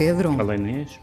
Pedro. 0.00 0.32
Inês. 0.54 0.98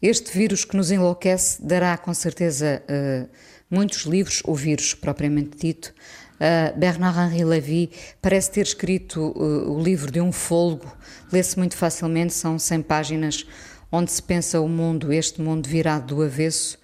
Este 0.00 0.32
vírus 0.32 0.64
que 0.64 0.74
nos 0.74 0.90
enlouquece 0.90 1.62
dará 1.62 1.98
com 1.98 2.14
certeza 2.14 2.82
uh, 2.88 3.28
muitos 3.70 4.06
livros, 4.06 4.40
ou 4.46 4.54
vírus 4.54 4.94
propriamente 4.94 5.58
dito. 5.58 5.92
Uh, 6.36 6.78
Bernard-Henri 6.78 7.44
Lévy 7.44 7.90
parece 8.22 8.50
ter 8.50 8.62
escrito 8.62 9.20
uh, 9.36 9.70
o 9.70 9.82
livro 9.82 10.10
de 10.10 10.22
um 10.22 10.32
folgo, 10.32 10.90
lê-se 11.30 11.58
muito 11.58 11.76
facilmente, 11.76 12.32
são 12.32 12.58
100 12.58 12.80
páginas, 12.80 13.46
onde 13.92 14.10
se 14.10 14.22
pensa 14.22 14.58
o 14.58 14.66
mundo, 14.66 15.12
este 15.12 15.42
mundo 15.42 15.68
virado 15.68 16.14
do 16.14 16.22
avesso 16.22 16.78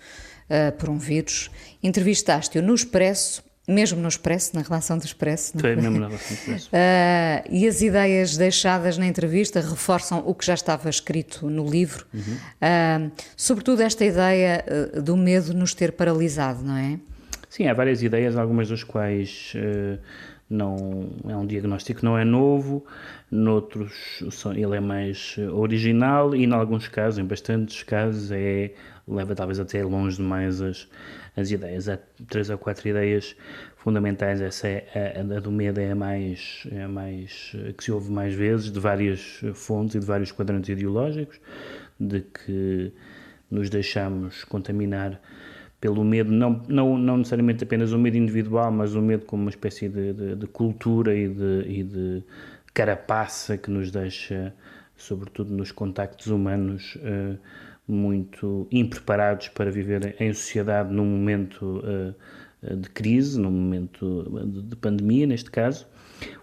por 0.78 0.88
um 0.88 0.98
vírus. 0.98 1.50
Entrevistaste-o 1.82 2.62
no 2.62 2.72
Expresso 2.72 3.42
mesmo 3.66 4.00
no 4.00 4.08
Expresso, 4.08 4.54
na 4.54 4.62
relação 4.62 4.96
do 4.96 5.04
Expresso. 5.04 5.58
Foi 5.58 5.74
mesmo 5.74 5.98
na 5.98 6.06
relação 6.06 6.28
do 6.28 6.38
Expresso. 6.38 6.68
Uh, 6.68 7.48
e 7.50 7.66
as 7.66 7.82
ideias 7.82 8.36
deixadas 8.36 8.96
na 8.96 9.06
entrevista 9.06 9.60
reforçam 9.60 10.22
o 10.24 10.34
que 10.34 10.46
já 10.46 10.54
estava 10.54 10.88
escrito 10.88 11.48
no 11.50 11.68
livro, 11.68 12.06
uhum. 12.14 12.20
uh, 12.20 13.12
sobretudo 13.36 13.82
esta 13.82 14.04
ideia 14.04 14.64
uh, 14.96 15.02
do 15.02 15.16
medo 15.16 15.52
nos 15.52 15.74
ter 15.74 15.92
paralisado, 15.92 16.62
não 16.62 16.76
é? 16.76 16.98
Sim, 17.48 17.66
há 17.66 17.74
várias 17.74 18.02
ideias, 18.02 18.36
algumas 18.36 18.68
das 18.68 18.84
quais 18.84 19.54
não 20.48 21.08
é 21.26 21.34
um 21.34 21.46
diagnóstico 21.46 22.00
que 22.00 22.04
não 22.04 22.18
é 22.18 22.24
novo, 22.24 22.84
noutros 23.30 24.22
ele 24.54 24.76
é 24.76 24.80
mais 24.80 25.36
original 25.52 26.34
e 26.34 26.44
em 26.44 26.52
alguns 26.52 26.86
casos, 26.86 27.18
em 27.18 27.24
bastantes 27.24 27.82
casos, 27.82 28.30
é 28.30 28.72
leva 29.06 29.34
talvez 29.34 29.60
até 29.60 29.84
longe 29.84 30.16
demais 30.16 30.60
as, 30.60 30.88
as 31.36 31.50
ideias. 31.50 31.88
Há 31.88 31.98
três 32.28 32.50
ou 32.50 32.58
quatro 32.58 32.88
ideias 32.88 33.36
fundamentais. 33.76 34.40
Essa 34.40 34.68
é 34.68 35.14
a, 35.16 35.36
a 35.36 35.40
do 35.40 35.50
medo 35.50 35.80
é 35.80 35.92
a 35.92 35.94
mais, 35.94 36.66
é 36.72 36.82
a 36.82 36.88
mais 36.88 37.52
que 37.76 37.84
se 37.84 37.92
ouve 37.92 38.10
mais 38.10 38.34
vezes 38.34 38.70
de 38.70 38.80
várias 38.80 39.40
fontes 39.54 39.94
e 39.94 40.00
de 40.00 40.06
vários 40.06 40.32
quadrantes 40.32 40.68
ideológicos, 40.70 41.40
de 41.98 42.20
que 42.20 42.92
nos 43.50 43.70
deixamos 43.70 44.44
contaminar 44.44 45.20
pelo 45.80 46.02
medo, 46.02 46.32
não, 46.32 46.62
não, 46.68 46.98
não 46.98 47.18
necessariamente 47.18 47.62
apenas 47.62 47.92
o 47.92 47.98
medo 47.98 48.16
individual, 48.16 48.72
mas 48.72 48.94
o 48.94 49.02
medo 49.02 49.24
como 49.26 49.42
uma 49.42 49.50
espécie 49.50 49.88
de, 49.88 50.12
de, 50.12 50.36
de 50.36 50.46
cultura 50.46 51.14
e 51.14 51.28
de, 51.28 51.64
e 51.66 51.82
de 51.84 52.22
carapaça 52.72 53.56
que 53.56 53.70
nos 53.70 53.90
deixa, 53.90 54.54
sobretudo 54.96 55.54
nos 55.54 55.70
contactos 55.70 56.28
humanos, 56.28 56.96
uh, 56.96 57.38
muito 57.88 58.66
impreparados 58.70 59.48
para 59.48 59.70
viver 59.70 60.16
em 60.20 60.32
sociedade 60.32 60.92
num 60.92 61.04
momento 61.04 61.82
uh, 61.84 62.76
de 62.76 62.90
crise, 62.90 63.38
num 63.38 63.50
momento 63.50 64.44
de, 64.46 64.62
de, 64.62 64.76
pandemia, 64.76 65.26
neste 65.26 65.50
caso. 65.50 65.86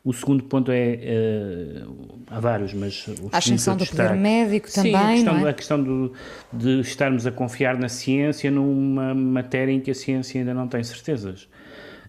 O 0.04 0.14
segundo 0.14 0.44
ponto 0.46 0.72
é, 0.72 1.84
uh, 1.86 2.22
há 2.28 2.40
vários, 2.40 2.74
mas... 2.74 3.06
a 3.32 3.38
ascensão 3.38 3.76
do 3.76 3.86
poder 3.86 4.16
médico 4.16 4.72
também, 4.72 4.94
Sim, 4.94 4.98
a 4.98 5.14
questão, 5.14 5.48
é? 5.48 5.50
a 5.50 5.54
questão 5.54 5.84
do, 5.84 6.14
de 6.54 6.80
estarmos 6.80 7.28
a 7.28 7.32
confiar 7.32 7.78
na 7.78 7.90
ciência 7.90 8.50
numa 8.50 9.14
matéria 9.14 9.72
em 9.72 9.82
que 9.82 9.92
a 9.92 9.96
ciência 9.96 10.40
ainda 10.40 10.54
não 10.54 10.68
tem 10.68 10.84
certezas. 10.84 11.50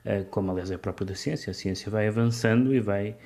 Uh, 0.04 0.24
como, 0.30 0.52
aliás, 0.52 0.70
é 0.70 0.76
próprio 0.76 1.06
da 1.06 1.14
ciência. 1.14 1.50
A 1.50 1.54
ciência 1.54 1.90
vai 1.90 2.06
avançando 2.06 2.74
e 2.74 2.80
vai 2.80 3.16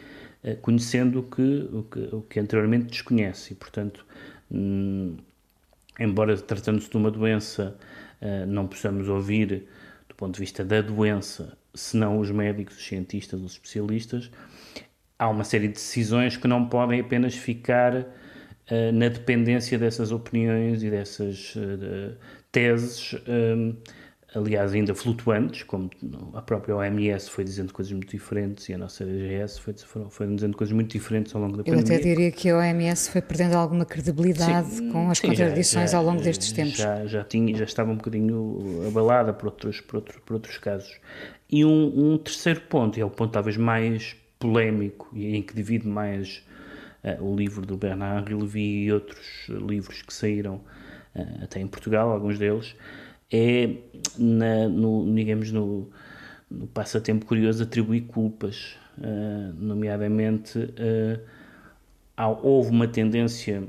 conhecendo 0.62 1.19
o 1.19 1.22
que, 1.25 1.69
o 1.72 1.83
que, 1.83 2.15
o 2.15 2.22
que 2.22 2.41
anteriormente 2.41 2.87
desconhece. 2.87 3.53
E, 3.53 3.56
portanto, 3.56 4.06
hum, 4.50 5.16
embora 5.98 6.36
tratando-se 6.36 6.91
de 6.91 6.97
uma 6.97 7.10
doença, 7.10 7.76
uh, 8.20 8.47
não 8.47 8.66
possamos 8.66 9.09
ouvir, 9.09 9.69
do 10.09 10.14
ponto 10.14 10.34
de 10.34 10.41
vista 10.41 10.64
da 10.64 10.81
doença, 10.81 11.56
senão 11.75 12.19
os 12.19 12.31
médicos, 12.31 12.76
os 12.76 12.86
cientistas, 12.86 13.41
os 13.41 13.53
especialistas, 13.53 14.31
há 15.19 15.28
uma 15.28 15.44
série 15.44 15.69
de 15.69 15.75
decisões 15.75 16.36
que 16.36 16.48
não 16.48 16.69
podem 16.69 17.00
apenas 17.00 17.34
ficar 17.34 17.94
uh, 17.97 18.92
na 18.92 19.09
dependência 19.09 19.78
dessas 19.78 20.12
opiniões 20.12 20.82
e 20.82 20.91
dessas 20.91 21.54
uh, 21.56 22.16
teses 22.50 23.15
aliás, 24.34 24.75
ainda 24.75 24.94
flutuantes, 24.94 25.62
como 25.62 25.91
a 26.34 26.43
própria 26.43 26.77
OMS 26.77 27.31
foi 27.31 27.44
dizendo 27.44 27.72
coisas 27.72 27.93
muito 27.93 28.11
diferentes 28.11 28.69
e 28.69 28.75
a 28.75 28.78
nossa 28.78 29.05
DGS 29.05 29.61
foi, 29.61 29.75
foi 30.11 30.27
dizendo 30.34 30.56
coisas 30.56 30.75
muito 30.75 30.91
diferentes 30.91 31.34
ao 31.34 31.41
longo 31.41 31.56
da 31.56 31.62
Eu 31.62 31.77
pandemia. 31.77 31.93
Eu 31.93 31.97
até 31.97 32.09
diria 32.09 32.31
que 32.31 32.50
a 32.50 32.59
OMS 32.59 33.11
foi 33.11 33.22
perdendo 33.22 33.55
alguma 33.55 33.87
credibilidade 33.87 34.69
sim, 34.69 34.93
com 34.93 35.11
as 35.11 35.19
sim, 35.19 35.28
contradições 35.28 35.91
já, 35.91 35.93
já, 35.93 35.99
ao 35.99 36.05
longo 36.05 36.21
destes 36.21 36.53
tempos. 36.53 36.77
Já, 36.77 37.06
já, 37.06 37.25
tinha, 37.25 37.56
já 37.56 37.65
estava 37.65 37.91
um 37.91 37.97
bocadinho 37.97 38.84
abalada 38.87 39.33
por 39.33 39.47
outros, 39.47 39.81
por 39.81 39.97
outros, 39.97 40.21
por 40.25 40.34
outros 40.34 40.59
casos. 40.59 41.00
E 41.50 41.65
um, 41.65 42.12
um 42.12 42.19
terceiro 42.19 42.60
ponto, 42.62 42.99
e 42.99 43.00
é 43.00 43.05
o 43.05 43.10
ponto 43.10 43.33
talvez 43.33 43.56
mais 43.56 44.15
polémico 44.39 45.09
e 45.15 45.37
em 45.37 45.43
que 45.43 45.55
divide 45.55 45.89
mais 45.89 46.45
uh, 47.03 47.25
o 47.25 47.34
livro 47.34 47.65
do 47.65 47.77
Bernard 47.77 48.33
Lévy 48.33 48.84
e 48.84 48.93
outros 48.93 49.49
livros 49.49 50.03
que 50.03 50.12
saíram 50.12 50.56
uh, 51.16 51.45
até 51.45 51.60
em 51.60 51.66
Portugal, 51.66 52.10
alguns 52.10 52.39
deles, 52.39 52.77
é, 53.31 53.77
na, 54.19 54.69
no, 54.69 55.15
digamos, 55.15 55.53
no, 55.53 55.91
no, 56.50 56.66
passatempo 56.66 57.27
curioso, 57.27 57.62
atribuir 57.62 58.03
culpas, 58.03 58.77
uh, 58.99 59.53
nomeadamente 59.56 60.59
uh, 60.59 61.21
houve 62.43 62.71
uma 62.71 62.89
tendência 62.89 63.62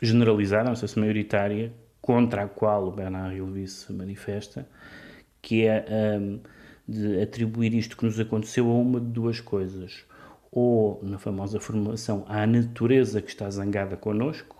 generalizada, 0.00 0.68
não 0.68 0.76
sei 0.76 0.88
se 0.88 0.98
maioritária, 0.98 1.72
contra 2.00 2.42
a 2.42 2.48
qual 2.48 2.88
o 2.88 2.90
Bernard 2.90 3.40
Lévy 3.40 3.68
se 3.68 3.92
manifesta, 3.92 4.68
que 5.40 5.66
é 5.66 5.86
um, 6.20 6.40
de 6.86 7.22
atribuir 7.22 7.72
isto 7.74 7.96
que 7.96 8.04
nos 8.04 8.18
aconteceu 8.18 8.68
a 8.68 8.74
uma 8.74 9.00
de 9.00 9.06
duas 9.06 9.40
coisas. 9.40 10.04
Ou, 10.50 11.00
na 11.02 11.18
famosa 11.18 11.58
formulação, 11.58 12.26
à 12.28 12.46
natureza 12.46 13.22
que 13.22 13.30
está 13.30 13.48
zangada 13.48 13.96
connosco, 13.96 14.56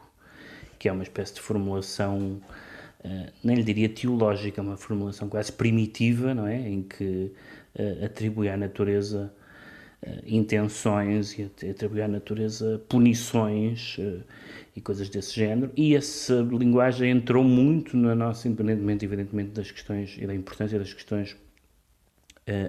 que 0.79 0.89
é 0.89 0.93
uma 0.93 1.03
espécie 1.03 1.35
de 1.35 1.41
formulação 1.41 2.41
nem 3.43 3.57
lhe 3.57 3.63
diria 3.63 3.89
teológica, 3.89 4.63
uma 4.63 4.77
formulação 4.77 5.29
quase 5.29 5.53
primitiva, 5.53 6.35
não 6.35 6.47
é? 6.47 6.69
Em 6.69 6.83
que 6.83 7.33
uh, 7.79 8.05
atribui 8.05 8.49
à 8.49 8.57
natureza 8.57 9.33
uh, 10.03 10.23
intenções 10.25 11.37
e 11.39 11.51
atribui 11.69 12.03
à 12.03 12.09
natureza 12.09 12.81
punições 12.89 13.99
e 14.77 14.81
coisas 14.81 15.09
desse 15.09 15.35
género. 15.35 15.73
E 15.77 15.97
essa 15.97 16.35
linguagem 16.35 17.11
entrou 17.11 17.43
muito 17.43 17.97
na 17.97 18.15
nossa, 18.15 18.49
independentemente, 18.49 19.05
evidentemente, 19.05 19.51
das 19.51 19.71
questões 19.71 20.17
e 20.19 20.27
da 20.27 20.35
importância 20.35 20.79
das 20.79 20.93
questões 20.93 21.37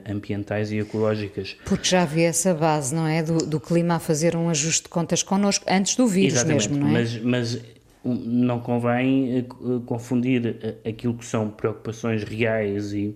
ambientais 0.08 0.72
e 0.72 0.78
ecológicas. 0.78 1.58
Porque 1.66 1.90
já 1.90 2.04
havia 2.04 2.28
essa 2.28 2.54
base, 2.54 2.94
não 2.94 3.08
é? 3.08 3.24
Do, 3.24 3.40
do, 3.40 3.60
clima 3.60 3.96
a 3.96 4.00
fazer 4.00 4.36
um 4.36 4.48
ajuste 4.48 4.84
de 4.84 4.90
contas 4.90 5.24
connosco, 5.24 5.66
antes 5.68 5.96
do 5.96 6.06
vírus 6.06 6.36
Exatamente, 6.36 6.70
mesmo, 6.70 6.84
não 6.84 6.90
é? 6.90 6.92
Mas, 6.92 7.18
mas 7.24 7.62
não 8.04 8.60
convém 8.60 9.40
eh, 9.40 9.46
confundir 9.86 10.58
eh, 10.62 10.90
aquilo 10.90 11.14
que 11.14 11.26
são 11.26 11.50
preocupações 11.50 12.24
reais 12.24 12.94
e, 12.94 13.16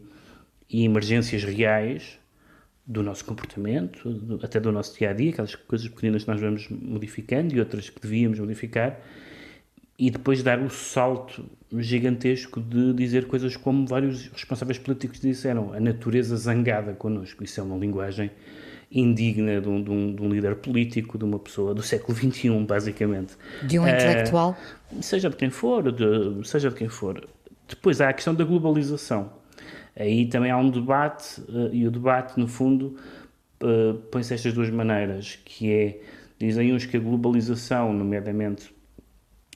e 0.70 0.86
emergências 0.86 1.44
reais 1.44 2.18
do 2.86 3.04
nosso 3.04 3.26
comportamento, 3.26 4.10
do, 4.10 4.46
até 4.46 4.60
do 4.60 4.72
nosso 4.72 4.98
dia 4.98 5.10
a 5.10 5.14
dia, 5.14 5.32
aquelas 5.32 5.56
coisas 5.56 5.90
pequenas 5.90 6.24
que 6.24 6.30
nós 6.30 6.40
vamos 6.40 6.70
modificando 6.70 7.54
e 7.54 7.60
outras 7.60 7.90
que 7.90 8.02
devíamos 8.02 8.40
modificar, 8.40 9.00
e 10.00 10.10
depois 10.10 10.42
dar 10.42 10.60
o 10.60 10.70
salto 10.70 11.44
gigantesco 11.76 12.62
de 12.62 12.94
dizer 12.94 13.28
coisas 13.28 13.58
como 13.58 13.86
vários 13.86 14.28
responsáveis 14.28 14.78
políticos 14.78 15.20
disseram: 15.20 15.74
a 15.74 15.80
natureza 15.80 16.38
zangada 16.38 16.94
connosco. 16.94 17.44
Isso 17.44 17.60
é 17.60 17.64
uma 17.64 17.78
linguagem 17.78 18.32
indigna 18.92 19.60
de 19.60 19.68
um, 19.68 19.84
de, 19.84 19.92
um, 19.92 20.16
de 20.16 20.22
um, 20.22 20.30
líder 20.30 20.56
político, 20.56 21.18
de 21.18 21.26
uma 21.26 21.40
pessoa 21.40 21.74
do 21.74 21.82
século 21.82 22.18
XXI, 22.18 22.50
basicamente. 22.66 23.36
De 23.64 23.78
um 23.78 23.84
uh, 23.84 23.90
intelectual? 23.90 24.58
Seja 25.02 25.30
de 25.30 25.36
quem 25.36 25.50
for, 25.50 25.92
de, 25.92 26.48
seja 26.48 26.70
de 26.70 26.76
quem 26.76 26.88
for. 26.88 27.28
Depois 27.68 28.00
há 28.00 28.10
a 28.10 28.14
questão 28.14 28.34
da 28.34 28.44
globalização. 28.44 29.32
Aí 29.96 30.26
também 30.28 30.52
há 30.52 30.58
um 30.58 30.70
debate, 30.70 31.42
uh, 31.42 31.70
e 31.74 31.86
o 31.86 31.92
debate, 31.92 32.40
no 32.40 32.48
fundo, 32.48 32.96
uh, 33.62 33.96
põe-se 34.12 34.34
estas 34.34 34.54
duas 34.54 34.70
maneiras, 34.70 35.38
que 35.44 35.72
é, 35.72 36.00
dizem 36.40 36.74
uns 36.74 36.86
que 36.86 36.96
a 36.96 37.00
globalização, 37.00 37.92
nomeadamente 37.92 38.74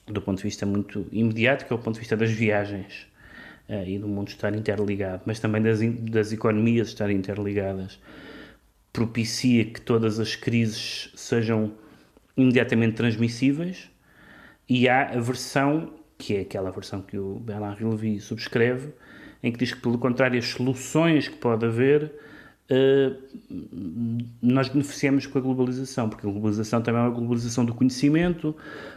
do 0.06 0.20
ponto 0.20 0.38
de 0.38 0.44
vista 0.44 0.66
muito 0.66 1.06
imediato, 1.10 1.64
que 1.64 1.72
é 1.72 1.76
o 1.76 1.78
ponto 1.78 1.94
de 1.94 2.00
vista 2.00 2.16
das 2.16 2.30
viagens, 2.30 3.06
e 3.86 3.96
do 3.96 4.06
mundo 4.06 4.28
estar 4.28 4.54
interligado, 4.54 5.22
mas 5.24 5.40
também 5.40 5.62
das, 5.62 5.78
das 6.10 6.32
economias 6.32 6.88
estarem 6.88 7.16
interligadas, 7.16 7.98
propicia 8.92 9.64
que 9.64 9.80
todas 9.80 10.20
as 10.20 10.36
crises 10.36 11.10
sejam 11.14 11.72
imediatamente 12.36 12.94
transmissíveis 12.94 13.90
e 14.68 14.88
há 14.88 15.10
a 15.10 15.20
versão, 15.20 15.94
que 16.18 16.36
é 16.36 16.40
aquela 16.40 16.70
versão 16.70 17.00
que 17.00 17.18
o 17.18 17.38
Bernard 17.40 17.82
Lévy 17.82 18.20
subscreve, 18.20 18.92
em 19.42 19.50
que 19.50 19.58
diz 19.58 19.72
que, 19.72 19.80
pelo 19.80 19.98
contrário, 19.98 20.38
as 20.38 20.46
soluções 20.46 21.26
que 21.26 21.36
pode 21.36 21.64
haver 21.66 22.12
uh, 22.70 23.16
nós 24.40 24.68
beneficiamos 24.68 25.26
com 25.26 25.38
a 25.38 25.40
globalização, 25.40 26.08
porque 26.08 26.26
a 26.26 26.30
globalização 26.30 26.80
também 26.80 27.00
é 27.00 27.04
uma 27.04 27.14
globalização 27.14 27.64
do 27.64 27.74
conhecimento, 27.74 28.54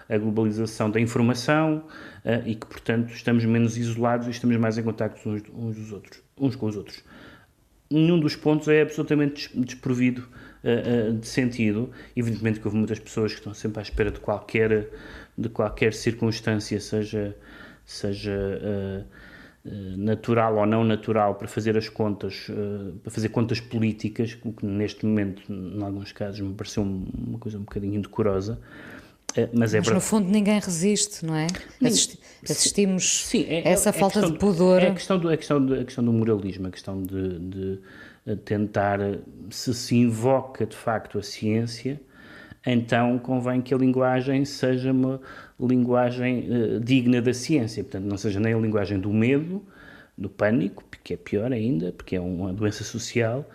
a 0.08 0.18
globalização 0.18 0.92
da 0.92 1.00
informação 1.00 1.84
uh, 2.24 2.48
e 2.48 2.56
que, 2.56 2.66
portanto, 2.68 3.12
estamos 3.12 3.44
menos 3.46 3.78
isolados 3.78 4.28
e 4.28 4.32
estamos 4.32 4.56
mais 4.58 4.78
em 4.78 4.84
contato 4.84 5.18
uns, 5.28 5.42
uns, 5.54 5.94
uns 6.38 6.56
com 6.56 6.66
os 6.68 6.76
outros 6.76 7.04
nenhum 7.96 8.20
dos 8.20 8.36
pontos 8.36 8.68
é 8.68 8.82
absolutamente 8.82 9.50
desprovido 9.58 10.22
uh, 10.64 11.10
uh, 11.10 11.14
de 11.14 11.28
sentido. 11.28 11.90
Evidentemente 12.16 12.60
que 12.60 12.68
houve 12.68 12.78
muitas 12.78 13.00
pessoas 13.00 13.32
que 13.32 13.40
estão 13.40 13.54
sempre 13.54 13.80
à 13.80 13.82
espera 13.82 14.12
de 14.12 14.20
qualquer 14.20 14.90
de 15.38 15.50
qualquer 15.50 15.94
circunstância, 15.94 16.80
seja, 16.80 17.36
seja 17.86 18.32
uh, 18.32 19.06
natural 19.98 20.56
ou 20.56 20.66
não 20.66 20.84
natural, 20.84 21.36
para 21.36 21.48
fazer 21.48 21.76
as 21.76 21.90
contas, 21.90 22.48
para 23.02 23.12
fazer 23.12 23.30
contas 23.30 23.60
políticas, 23.60 24.38
o 24.46 24.54
que 24.54 24.66
neste 24.66 25.06
momento, 25.06 25.42
em 25.52 25.84
alguns 25.84 26.12
casos, 26.12 26.40
me 26.40 26.54
pareceu 26.54 26.84
uma 26.84 27.40
coisa 27.40 27.58
um 27.58 27.64
bocadinho 27.64 27.96
indecorosa. 27.96 28.62
Mas, 29.54 29.74
é 29.74 29.80
mas 29.80 29.90
no 29.90 30.02
fundo 30.02 30.30
ninguém 30.30 30.60
resiste, 30.60 31.26
não 31.26 31.36
é? 31.36 31.48
Assisti 31.84 32.20
assistimos 32.48 33.26
sim, 33.26 33.46
é, 33.48 33.68
essa 33.70 33.90
é, 33.90 33.92
falta 33.92 34.22
de 34.22 34.38
pudor. 34.38 34.82
É 34.82 34.90
a 34.90 34.94
questão 34.94 35.18
do, 35.18 35.30
a 35.30 35.38
questão 35.38 35.66
do, 35.66 35.74
a 35.74 35.84
questão 35.84 36.04
do 36.04 36.14
moralismo, 36.14 36.68
a 36.68 36.72
questão 36.72 37.02
de, 37.02 37.40
de 37.40 37.80
tentar, 38.44 39.00
se 39.50 39.74
se 39.74 39.96
invoca 39.96 40.66
de 40.66 40.76
facto 40.76 41.18
a 41.18 41.24
ciência, 41.24 42.00
então 42.66 43.20
convém 43.20 43.62
que 43.62 43.74
a 43.74 43.78
linguagem 43.78 44.44
seja 44.46 44.92
uma 44.92 45.22
linguagem 45.60 46.48
uh, 46.50 46.80
digna 46.80 47.22
da 47.22 47.34
ciência, 47.34 47.84
portanto, 47.84 48.06
não 48.06 48.18
seja 48.18 48.40
nem 48.40 48.54
a 48.54 48.58
linguagem 48.58 49.00
do 49.00 49.12
medo, 49.12 49.64
do 50.18 50.30
pânico, 50.30 50.84
que 51.04 51.14
é 51.14 51.18
pior 51.18 51.52
ainda, 51.52 51.92
porque 51.92 52.16
é 52.16 52.20
uma 52.20 52.52
doença 52.52 52.84
social, 52.84 53.48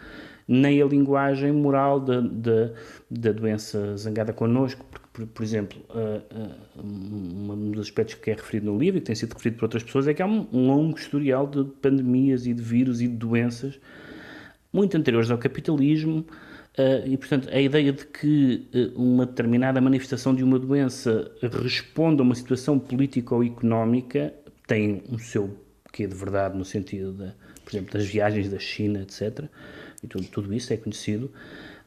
nem 0.47 0.81
a 0.81 0.85
linguagem 0.85 1.53
moral 1.53 1.99
da, 1.99 2.21
da, 2.21 2.71
da 3.11 3.33
doença 3.33 3.97
zangada 3.97 4.33
connosco, 4.33 4.85
por, 5.13 5.27
por 5.27 5.43
exemplo, 5.43 5.79
uh, 5.91 6.81
uh, 6.81 6.83
um 6.83 7.71
dos 7.73 7.87
aspectos 7.87 8.15
que 8.15 8.31
é 8.31 8.35
referido 8.35 8.73
no 8.73 8.79
livro 8.79 8.99
e 8.99 9.01
que 9.01 9.07
tem 9.07 9.15
sido 9.15 9.33
referido 9.33 9.59
por 9.59 9.65
outras 9.65 9.83
pessoas 9.83 10.07
é 10.07 10.15
que 10.15 10.23
há 10.23 10.27
um, 10.27 10.47
um 10.53 10.67
longo 10.67 10.97
historial 10.97 11.47
de 11.47 11.65
pandemias 11.83 12.47
e 12.47 12.55
de 12.55 12.63
vírus 12.63 13.01
e 13.01 13.09
de 13.09 13.17
doenças 13.17 13.79
muito 14.73 14.97
anteriores 14.97 15.31
ao 15.31 15.39
capitalismo, 15.39 16.25
Uh, 16.79 17.05
e, 17.05 17.17
portanto, 17.17 17.49
a 17.51 17.61
ideia 17.61 17.93
de 17.93 18.07
que 18.07 18.69
uh, 18.73 19.03
uma 19.03 19.27
determinada 19.27 19.81
manifestação 19.81 20.35
de 20.35 20.45
uma 20.45 20.59
doença 20.59 21.31
responda 21.63 22.23
a 22.23 22.25
uma 22.25 22.35
situação 22.35 22.79
política 22.79 23.35
ou 23.35 23.43
económica 23.43 24.33
tem 24.69 25.03
um 25.11 25.19
seu 25.19 25.59
quê 25.93 26.07
de 26.07 26.15
verdade 26.15 26.57
no 26.57 26.65
sentido, 26.65 27.13
de, 27.13 27.33
por 27.65 27.73
exemplo, 27.73 27.93
das 27.93 28.07
viagens 28.07 28.49
da 28.49 28.59
China, 28.61 29.03
etc. 29.03 29.47
E 30.03 30.07
tudo, 30.07 30.25
tudo 30.29 30.55
isso 30.55 30.73
é 30.73 30.77
conhecido 30.77 31.31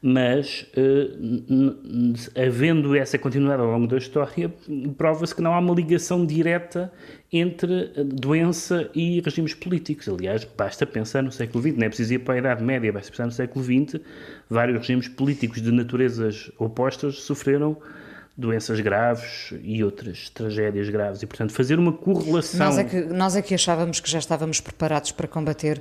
mas 0.06 0.66
uh, 0.76 2.14
havendo 2.38 2.94
essa 2.94 3.16
continuidade 3.16 3.62
ao 3.62 3.70
longo 3.70 3.86
da 3.86 3.96
história, 3.96 4.52
prova-se 4.98 5.34
que 5.34 5.40
não 5.40 5.54
há 5.54 5.58
uma 5.58 5.74
ligação 5.74 6.26
direta 6.26 6.92
entre 7.32 7.86
doença 8.04 8.90
e 8.94 9.22
regimes 9.22 9.54
políticos. 9.54 10.06
Aliás, 10.06 10.44
basta 10.44 10.84
pensar 10.84 11.22
no 11.22 11.32
século 11.32 11.62
XX, 11.62 11.78
não 11.78 11.86
é 11.86 11.88
preciso 11.88 12.12
ir 12.12 12.18
para 12.18 12.34
a 12.34 12.38
Idade 12.38 12.62
Média, 12.62 12.92
basta 12.92 13.10
pensar 13.10 13.24
no 13.24 13.32
século 13.32 13.64
XX, 13.64 13.98
vários 14.50 14.76
regimes 14.76 15.08
políticos 15.08 15.62
de 15.62 15.72
naturezas 15.72 16.52
opostas 16.58 17.22
sofreram 17.22 17.74
doenças 18.36 18.80
graves 18.80 19.54
e 19.62 19.82
outras 19.82 20.28
tragédias 20.28 20.90
graves. 20.90 21.22
E, 21.22 21.26
portanto, 21.26 21.54
fazer 21.54 21.78
uma 21.78 21.94
correlação... 21.94 22.58
Nós 22.66 22.76
é 22.76 22.84
que, 22.84 23.00
nós 23.00 23.36
é 23.36 23.40
que 23.40 23.54
achávamos 23.54 24.00
que 24.00 24.10
já 24.10 24.18
estávamos 24.18 24.60
preparados 24.60 25.12
para 25.12 25.26
combater 25.26 25.80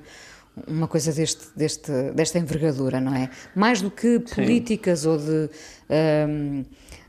uma 0.68 0.88
coisa 0.88 1.12
deste, 1.12 1.48
deste, 1.56 1.92
desta 2.14 2.38
envergadura, 2.40 3.00
não 3.00 3.14
é? 3.14 3.30
Mais 3.56 3.82
do 3.82 3.90
que 3.90 4.20
políticas 4.20 5.02
Sim. 5.02 5.10
ou 5.10 5.18
de. 5.18 5.50
Um, 6.30 6.66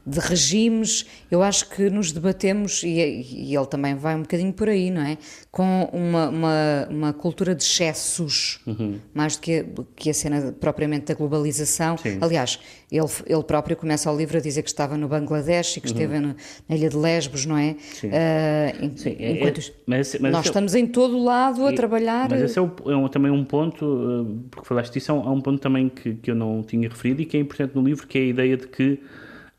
de 0.06 0.20
regimes, 0.20 1.06
eu 1.30 1.42
acho 1.42 1.68
que 1.70 1.88
nos 1.88 2.12
debatemos, 2.12 2.82
e, 2.82 2.88
e, 2.90 3.56
ele 3.56 3.66
também 3.66 3.94
vai 3.94 4.14
um 4.14 4.20
bocadinho 4.20 4.52
por 4.52 4.68
aí, 4.68 4.90
não 4.90 5.00
é? 5.00 5.16
Com 5.50 5.88
uma, 5.92 6.28
uma, 6.28 6.88
uma 6.90 7.12
cultura 7.12 7.54
de 7.54 7.62
excessos, 7.62 8.60
uhum. 8.66 8.98
mais 9.14 9.36
do 9.36 9.40
que 9.40 9.60
a, 9.60 9.64
que 9.96 10.10
a 10.10 10.14
cena 10.14 10.52
propriamente 10.60 11.06
da 11.06 11.14
globalização. 11.14 11.96
Sim. 11.96 12.18
Aliás, 12.20 12.60
ele, 12.92 13.06
ele 13.26 13.42
próprio 13.42 13.76
começa 13.76 14.10
o 14.12 14.16
livro 14.16 14.36
a 14.36 14.40
dizer 14.40 14.62
que 14.62 14.68
estava 14.68 14.98
no 14.98 15.08
Bangladesh 15.08 15.78
e 15.78 15.80
que 15.80 15.86
uhum. 15.86 15.92
esteve 15.92 16.20
na, 16.20 16.36
na, 16.68 16.76
ilha 16.76 16.90
de 16.90 16.96
Lesbos, 16.96 17.46
não 17.46 17.56
é? 17.56 17.76
Sim. 17.94 18.08
Uh, 18.08 18.98
Sim. 18.98 19.16
Enquanto 19.18 19.60
é, 19.60 19.72
mas, 19.86 20.16
mas 20.20 20.32
nós 20.32 20.44
é 20.44 20.48
estamos 20.48 20.74
é, 20.74 20.80
em 20.80 20.86
todo 20.86 21.16
o 21.16 21.24
lado 21.24 21.64
a 21.64 21.72
e, 21.72 21.74
trabalhar. 21.74 22.28
Mas 22.28 22.42
esse 22.42 22.58
é, 22.58 22.62
o, 22.62 22.70
é 22.86 22.96
um, 22.96 23.08
também 23.08 23.30
um 23.30 23.44
ponto, 23.44 23.86
uh, 23.86 24.44
porque 24.50 24.68
falaste 24.68 24.92
disso, 24.92 25.10
é 25.10 25.14
um, 25.14 25.26
é 25.26 25.30
um 25.30 25.40
ponto 25.40 25.60
também 25.60 25.88
que, 25.88 26.14
que 26.14 26.30
eu 26.30 26.34
não 26.34 26.62
tinha 26.62 26.88
referido 26.88 27.22
e 27.22 27.24
que 27.24 27.38
é 27.38 27.40
importante 27.40 27.74
no 27.74 27.82
livro, 27.82 28.06
que 28.06 28.18
é 28.18 28.20
a 28.20 28.26
ideia 28.26 28.56
de 28.58 28.68
que 28.68 29.00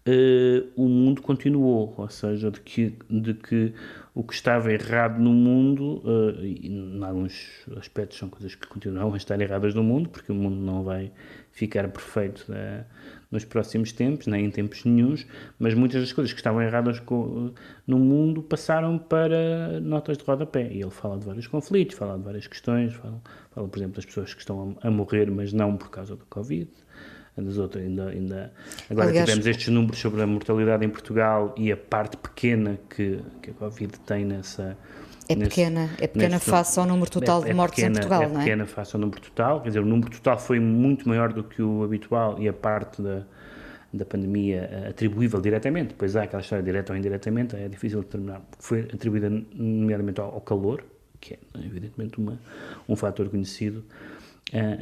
uh, 0.08 0.72
o 0.76 0.88
mundo 0.88 1.22
continuou, 1.22 1.94
ou 1.98 2.10
seja, 2.10 2.52
de 2.52 2.62
que, 2.62 2.96
de 3.10 3.34
que 3.34 3.74
o 4.14 4.24
que 4.24 4.34
estava 4.34 4.72
errado 4.72 5.20
no 5.20 5.32
mundo, 5.32 6.02
uh, 6.06 6.44
e 6.44 6.68
em 6.68 7.04
alguns 7.04 7.66
aspectos 7.78 8.18
são 8.18 8.30
coisas 8.30 8.56
que 8.56 8.68
continuam 8.68 9.14
a 9.14 9.18
estar 9.18 9.40
erradas 9.42 9.74
no 9.74 9.84
mundo, 9.84 10.10
porque 10.10 10.32
o 10.32 10.36
mundo 10.36 10.56
não 10.56 10.84
vai 10.84 11.12
ficar 11.52 11.88
perfeito 11.90 12.46
uh, 12.50 12.86
nos 13.32 13.44
próximos 13.44 13.92
tempos, 13.92 14.28
nem 14.28 14.46
em 14.46 14.52
tempos 14.52 14.86
nenhums, 14.86 15.26
mas 15.60 15.74
muitas 15.74 16.02
das 16.02 16.14
coisas 16.14 16.32
que 16.32 16.40
estavam 16.40 16.62
erradas 16.62 17.00
com, 17.00 17.52
no 17.86 18.00
mundo 18.00 18.42
passaram 18.42 18.98
para 18.98 19.80
notas 19.82 20.18
de 20.18 20.24
rodapé. 20.24 20.72
E 20.72 20.82
ele 20.82 20.92
fala 20.92 21.18
de 21.18 21.26
vários 21.26 21.48
conflitos, 21.48 21.98
fala 21.98 22.18
de 22.18 22.24
várias 22.24 22.48
questões, 22.48 22.94
fala, 22.94 23.22
fala 23.52 23.68
por 23.68 23.78
exemplo, 23.78 23.96
das 23.96 24.06
pessoas 24.06 24.34
que 24.34 24.40
estão 24.40 24.78
a, 24.82 24.88
a 24.88 24.92
morrer, 24.92 25.30
mas 25.30 25.52
não 25.52 25.76
por 25.76 25.90
causa 25.90 26.16
do 26.16 26.26
Covid 26.28 26.70
das 27.44 27.58
outras. 27.58 27.84
Ainda, 27.84 28.10
ainda... 28.10 28.54
Agora 28.90 29.10
Aliás, 29.10 29.26
tivemos 29.26 29.48
estes 29.48 29.68
números 29.68 30.00
sobre 30.00 30.22
a 30.22 30.28
mortalidade 30.28 30.86
em 30.86 30.90
Portugal 30.90 31.54
e 31.58 31.72
a 31.72 31.78
parte 31.78 32.18
pequena 32.18 32.80
que, 32.90 33.20
que 33.42 33.52
a 33.52 33.54
Covid 33.54 34.00
tem 34.00 34.26
nessa. 34.26 34.78
É 35.28 35.36
nesse, 35.36 35.50
pequena, 35.50 35.90
é 36.00 36.08
pequena 36.08 36.36
nesse, 36.36 36.50
face 36.50 36.80
ao 36.80 36.86
número 36.86 37.10
total 37.10 37.44
é, 37.44 37.48
de 37.48 37.54
mortes 37.54 37.76
pequena, 37.78 37.96
em 37.96 38.00
Portugal, 38.00 38.22
é 38.22 38.28
não 38.28 38.36
é? 38.36 38.44
É 38.44 38.46
pequena 38.46 38.66
face 38.68 38.96
ao 38.96 39.02
número 39.02 39.20
total, 39.20 39.62
quer 39.62 39.70
dizer, 39.70 39.80
o 39.80 39.86
número 39.86 40.12
total 40.12 40.38
foi 40.38 40.60
muito 40.60 41.10
maior 41.10 41.34
do 41.34 41.44
que 41.44 41.64
o 41.64 41.84
habitual 41.84 42.40
e 42.40 42.48
a 42.48 42.54
parte 42.54 43.02
da, 43.02 43.24
da 43.92 44.06
pandemia 44.06 44.70
eh, 44.72 44.90
atribuível 44.90 45.42
diretamente, 45.42 45.90
depois 45.90 46.16
há 46.16 46.24
aquela 46.24 46.42
história 46.42 46.64
direta 46.64 46.94
ou 46.94 47.00
indiretamente, 47.00 47.56
é 47.56 47.68
difícil 47.68 48.02
determinar, 48.02 48.42
foi 48.60 48.82
atribuída 48.82 49.28
nomeadamente 49.30 50.22
ao, 50.22 50.32
ao 50.32 50.42
calor, 50.42 50.84
que 51.20 51.34
é 51.34 51.40
evidentemente 51.56 52.20
uma, 52.20 52.40
um 52.88 52.96
fator 52.96 53.28
conhecido, 53.28 53.84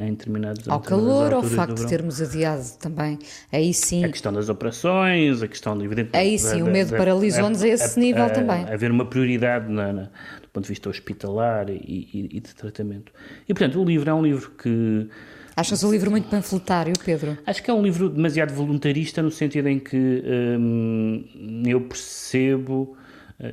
em 0.00 0.10
determinados 0.10 0.68
Ao 0.68 0.80
calor 0.80 1.32
ao 1.32 1.42
facto 1.42 1.74
de 1.74 1.86
termos 1.86 2.20
adiado 2.20 2.64
também? 2.78 3.18
Aí 3.52 3.74
sim. 3.74 4.04
A 4.04 4.08
questão 4.08 4.32
das 4.32 4.48
operações, 4.48 5.42
a 5.42 5.48
questão, 5.48 5.74
evidentemente. 5.76 6.16
Aí 6.16 6.38
sim, 6.38 6.58
da, 6.58 6.64
o 6.64 6.70
medo 6.70 6.96
paralisou-nos 6.96 7.62
a, 7.62 7.66
a, 7.66 7.68
esse 7.68 7.98
nível 7.98 8.30
também. 8.30 8.64
Haver 8.72 8.90
uma 8.90 9.04
prioridade 9.04 9.70
na, 9.70 9.92
na, 9.92 10.02
do 10.02 10.48
ponto 10.52 10.64
de 10.64 10.68
vista 10.68 10.88
hospitalar 10.88 11.68
e, 11.68 11.74
e, 11.74 12.28
e, 12.32 12.40
de 12.40 12.54
tratamento. 12.54 13.12
E, 13.48 13.54
portanto, 13.54 13.80
o 13.80 13.84
livro 13.84 14.08
é 14.08 14.14
um 14.14 14.22
livro 14.22 14.50
que. 14.52 15.08
Achas 15.56 15.84
o 15.84 15.90
livro 15.90 16.10
muito 16.10 16.28
panfletário, 16.28 16.92
Pedro? 17.04 17.38
Acho 17.46 17.62
que 17.62 17.70
é 17.70 17.74
um 17.74 17.82
livro 17.82 18.08
demasiado 18.08 18.52
voluntarista 18.52 19.22
no 19.22 19.30
sentido 19.30 19.68
em 19.68 19.78
que 19.78 20.22
hum, 20.58 21.62
eu 21.64 21.80
percebo 21.82 22.96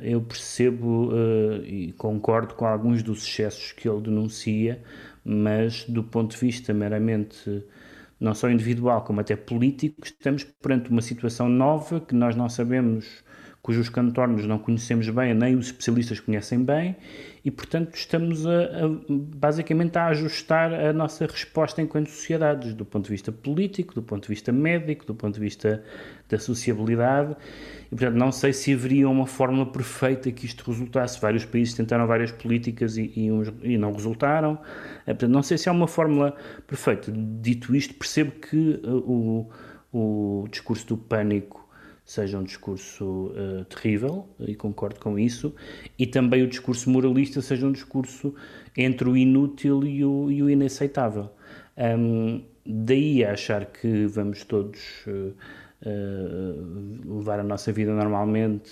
eu 0.02 0.20
percebo 0.20 1.12
uh, 1.12 1.64
e 1.64 1.92
concordo 1.98 2.54
com 2.54 2.64
alguns 2.64 3.02
dos 3.02 3.26
excessos 3.26 3.72
que 3.72 3.88
ele 3.88 4.00
denuncia, 4.00 4.80
mas 5.24 5.84
do 5.84 6.02
ponto 6.02 6.32
de 6.32 6.38
vista 6.38 6.72
meramente 6.72 7.64
não 8.20 8.34
só 8.34 8.48
individual 8.50 9.02
como 9.02 9.20
até 9.20 9.34
político, 9.34 10.04
estamos 10.04 10.44
perante 10.44 10.90
uma 10.90 11.02
situação 11.02 11.48
nova 11.48 12.00
que 12.00 12.14
nós 12.14 12.36
não 12.36 12.48
sabemos, 12.48 13.24
cujos 13.62 13.88
contornos 13.88 14.44
não 14.44 14.58
conhecemos 14.58 15.08
bem, 15.08 15.32
nem 15.34 15.54
os 15.54 15.66
especialistas 15.66 16.18
conhecem 16.18 16.64
bem, 16.64 16.96
e 17.44 17.50
portanto 17.50 17.94
estamos 17.94 18.44
a, 18.44 18.50
a, 18.50 18.88
basicamente 19.08 19.96
a 19.96 20.06
ajustar 20.06 20.74
a 20.74 20.92
nossa 20.92 21.26
resposta 21.26 21.80
enquanto 21.80 22.08
sociedades, 22.08 22.74
do 22.74 22.84
ponto 22.84 23.04
de 23.04 23.10
vista 23.10 23.30
político, 23.30 23.94
do 23.94 24.02
ponto 24.02 24.24
de 24.24 24.28
vista 24.28 24.50
médico, 24.50 25.06
do 25.06 25.14
ponto 25.14 25.34
de 25.34 25.40
vista 25.40 25.82
da 26.28 26.38
sociabilidade, 26.40 27.36
e, 27.86 27.90
portanto, 27.90 28.16
não 28.16 28.32
sei 28.32 28.52
se 28.52 28.72
haveria 28.72 29.08
uma 29.08 29.26
fórmula 29.26 29.70
perfeita 29.70 30.32
que 30.32 30.46
isto 30.46 30.68
resultasse. 30.68 31.20
Vários 31.20 31.44
países 31.44 31.74
tentaram 31.74 32.06
várias 32.06 32.32
políticas 32.32 32.96
e, 32.96 33.12
e, 33.14 33.30
uns, 33.30 33.52
e 33.62 33.76
não 33.76 33.92
resultaram. 33.92 34.58
É, 35.06 35.12
portanto, 35.12 35.30
não 35.30 35.42
sei 35.42 35.58
se 35.58 35.68
há 35.68 35.72
uma 35.72 35.86
fórmula 35.86 36.34
perfeita. 36.66 37.12
Dito 37.14 37.76
isto, 37.76 37.94
percebo 37.94 38.32
que 38.32 38.80
uh, 38.82 39.50
o, 39.92 40.42
o 40.42 40.48
discurso 40.48 40.86
do 40.86 40.96
pânico 40.96 41.61
seja 42.04 42.38
um 42.38 42.44
discurso 42.44 43.04
uh, 43.04 43.64
terrível, 43.66 44.28
e 44.40 44.54
concordo 44.54 45.00
com 45.00 45.18
isso, 45.18 45.54
e 45.98 46.06
também 46.06 46.42
o 46.42 46.48
discurso 46.48 46.90
moralista 46.90 47.40
seja 47.40 47.66
um 47.66 47.72
discurso 47.72 48.34
entre 48.76 49.08
o 49.08 49.16
inútil 49.16 49.84
e 49.84 50.04
o, 50.04 50.30
e 50.30 50.42
o 50.42 50.50
inaceitável. 50.50 51.30
Um, 51.76 52.42
daí 52.66 53.24
a 53.24 53.32
achar 53.32 53.66
que 53.66 54.06
vamos 54.06 54.44
todos. 54.44 54.80
Uh, 55.06 55.34
uh, 55.84 57.16
levar 57.18 57.40
a 57.40 57.42
nossa 57.42 57.72
vida 57.72 57.92
normalmente 57.92 58.70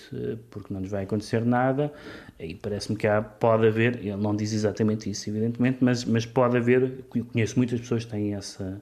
porque 0.50 0.72
não 0.72 0.80
nos 0.80 0.90
vai 0.90 1.04
acontecer 1.04 1.44
nada 1.44 1.92
e 2.38 2.54
parece-me 2.54 2.96
que 2.96 3.06
há, 3.06 3.20
pode 3.20 3.66
haver, 3.66 3.96
ele 3.98 4.16
não 4.16 4.34
diz 4.34 4.52
exatamente 4.52 5.10
isso 5.10 5.28
evidentemente, 5.28 5.78
mas, 5.80 6.04
mas 6.04 6.24
pode 6.24 6.56
haver, 6.56 7.04
conheço 7.32 7.58
muitas 7.58 7.80
pessoas 7.80 8.04
que 8.04 8.10
têm 8.10 8.34
essa 8.34 8.80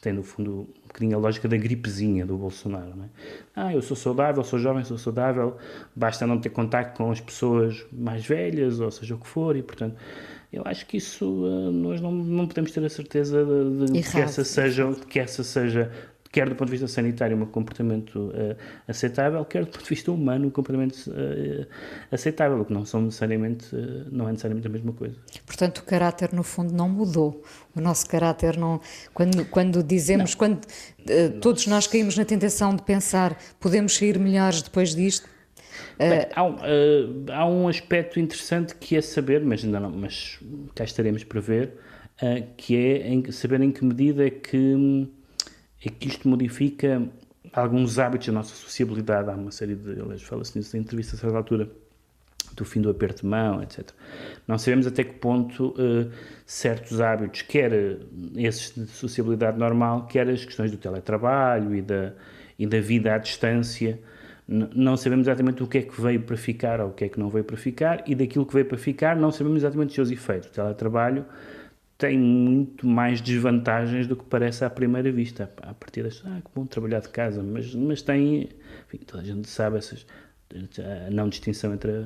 têm 0.00 0.12
no 0.12 0.22
fundo 0.22 0.68
bocadinho 0.94 1.16
a 1.16 1.20
lógica 1.20 1.48
da 1.48 1.56
gripezinha 1.56 2.24
do 2.24 2.36
Bolsonaro, 2.36 2.94
não 2.96 3.04
é? 3.04 3.08
Ah, 3.54 3.74
eu 3.74 3.82
sou 3.82 3.96
saudável, 3.96 4.42
sou 4.44 4.58
jovem, 4.58 4.84
sou 4.84 4.96
saudável, 4.96 5.56
basta 5.94 6.26
não 6.26 6.38
ter 6.38 6.50
contacto 6.50 6.96
com 6.96 7.10
as 7.10 7.20
pessoas 7.20 7.84
mais 7.92 8.24
velhas, 8.24 8.80
ou 8.80 8.90
seja 8.90 9.14
o 9.14 9.18
que 9.18 9.26
for, 9.26 9.56
e 9.56 9.62
portanto 9.62 9.96
eu 10.52 10.62
acho 10.64 10.86
que 10.86 10.96
isso 10.96 11.26
uh, 11.26 11.72
nós 11.72 12.00
não, 12.00 12.12
não 12.12 12.46
podemos 12.46 12.70
ter 12.70 12.84
a 12.84 12.88
certeza 12.88 13.44
de, 13.44 13.92
de 13.92 14.02
que 14.08 14.20
essa 14.20 14.44
seja 14.44 14.94
que 15.08 15.18
essa 15.18 15.42
seja 15.42 15.90
quer 16.34 16.48
do 16.48 16.56
ponto 16.56 16.66
de 16.66 16.72
vista 16.72 16.88
sanitário, 16.88 17.36
um 17.36 17.46
comportamento 17.46 18.18
uh, 18.18 18.56
aceitável, 18.88 19.44
quer 19.44 19.60
do 19.60 19.70
ponto 19.70 19.84
de 19.84 19.88
vista 19.88 20.10
humano, 20.10 20.48
um 20.48 20.50
comportamento 20.50 20.96
uh, 21.06 21.64
aceitável, 22.10 22.64
que 22.64 22.72
não 22.72 22.84
são 22.84 23.02
necessariamente, 23.02 23.72
uh, 23.72 24.08
não 24.10 24.28
é 24.28 24.32
necessariamente 24.32 24.66
a 24.66 24.70
mesma 24.70 24.92
coisa. 24.92 25.14
Portanto, 25.46 25.78
o 25.78 25.84
caráter, 25.84 26.32
no 26.32 26.42
fundo, 26.42 26.74
não 26.74 26.88
mudou. 26.88 27.40
O 27.72 27.80
nosso 27.80 28.08
caráter 28.08 28.56
não. 28.56 28.80
Quando, 29.12 29.44
quando 29.44 29.80
dizemos, 29.80 30.32
não. 30.32 30.38
quando 30.38 30.60
todos 31.40 31.68
nós 31.68 31.86
caímos 31.86 32.16
na 32.16 32.24
tentação 32.24 32.74
de 32.74 32.82
pensar 32.82 33.38
podemos 33.60 33.94
sair 33.94 34.18
melhores 34.18 34.60
depois 34.60 34.92
disto, 34.92 35.28
Bem, 35.98 36.26
há, 36.34 36.42
um, 36.42 36.54
uh, 36.54 37.32
há, 37.32 37.46
um, 37.46 37.68
aspecto 37.68 38.18
interessante 38.18 38.74
que 38.74 38.96
é 38.96 39.00
saber, 39.00 39.40
mas 39.44 39.64
ainda 39.64 39.78
não, 39.78 39.90
mas 39.90 40.40
cá 40.74 40.82
estaremos 40.82 41.22
para 41.24 41.40
ver, 41.40 41.74
uh, 42.22 42.44
que 42.56 42.76
é 42.76 43.08
em, 43.08 43.30
saber 43.30 43.60
em 43.60 43.70
que 43.70 43.84
medida 43.84 44.26
é 44.26 44.30
que, 44.30 45.08
é 45.88 45.92
que 45.92 46.08
isto 46.08 46.28
modifica 46.28 47.02
alguns 47.52 47.98
hábitos 47.98 48.28
da 48.28 48.32
nossa 48.32 48.54
sociabilidade. 48.54 49.30
Há 49.30 49.34
uma 49.34 49.50
série 49.50 49.74
de, 49.74 50.00
aliás, 50.00 50.22
fala-se 50.22 50.56
nisso 50.58 50.76
em 50.76 50.80
entrevista 50.80 51.16
a 51.16 51.18
certa 51.18 51.36
altura, 51.36 51.68
do 52.54 52.64
fim 52.64 52.80
do 52.80 52.90
aperto 52.90 53.22
de 53.22 53.28
mão, 53.28 53.62
etc. 53.62 53.90
Não 54.46 54.58
sabemos 54.58 54.86
até 54.86 55.02
que 55.02 55.14
ponto 55.14 55.68
uh, 55.70 56.10
certos 56.46 57.00
hábitos, 57.00 57.42
quer 57.42 57.98
esses 58.36 58.74
de 58.74 58.86
sociabilidade 58.86 59.58
normal, 59.58 60.06
quer 60.06 60.28
as 60.28 60.44
questões 60.44 60.70
do 60.70 60.76
teletrabalho 60.76 61.74
e 61.74 61.82
da, 61.82 62.12
e 62.58 62.66
da 62.66 62.80
vida 62.80 63.14
à 63.14 63.18
distância, 63.18 63.98
não 64.46 64.96
sabemos 64.96 65.26
exatamente 65.26 65.62
o 65.62 65.66
que 65.66 65.78
é 65.78 65.82
que 65.82 66.00
veio 66.00 66.20
para 66.20 66.36
ficar 66.36 66.80
ou 66.80 66.88
o 66.88 66.92
que 66.92 67.04
é 67.04 67.08
que 67.08 67.18
não 67.18 67.30
veio 67.30 67.44
para 67.44 67.56
ficar, 67.56 68.04
e 68.06 68.14
daquilo 68.14 68.44
que 68.44 68.52
veio 68.52 68.66
para 68.66 68.76
ficar 68.76 69.16
não 69.16 69.30
sabemos 69.30 69.58
exatamente 69.58 69.88
os 69.88 69.94
seus 69.94 70.10
efeitos. 70.10 70.48
O 70.48 70.52
teletrabalho 70.52 71.24
tem 72.04 72.18
muito 72.18 72.86
mais 72.86 73.22
desvantagens 73.22 74.06
do 74.06 74.14
que 74.14 74.24
parece 74.24 74.62
à 74.62 74.68
primeira 74.68 75.10
vista. 75.10 75.50
A 75.62 75.72
partir 75.72 76.02
das 76.02 76.22
ah, 76.26 76.38
que 76.44 76.50
bom 76.54 76.66
trabalhar 76.66 77.00
de 77.00 77.08
casa, 77.08 77.42
mas, 77.42 77.74
mas 77.74 78.02
tem, 78.02 78.50
enfim, 78.86 79.04
toda 79.06 79.22
a 79.22 79.26
gente 79.26 79.48
sabe 79.48 79.78
essas, 79.78 80.06
a 80.78 81.10
não 81.10 81.30
distinção 81.30 81.72
entre 81.72 81.90
a, 81.90 82.04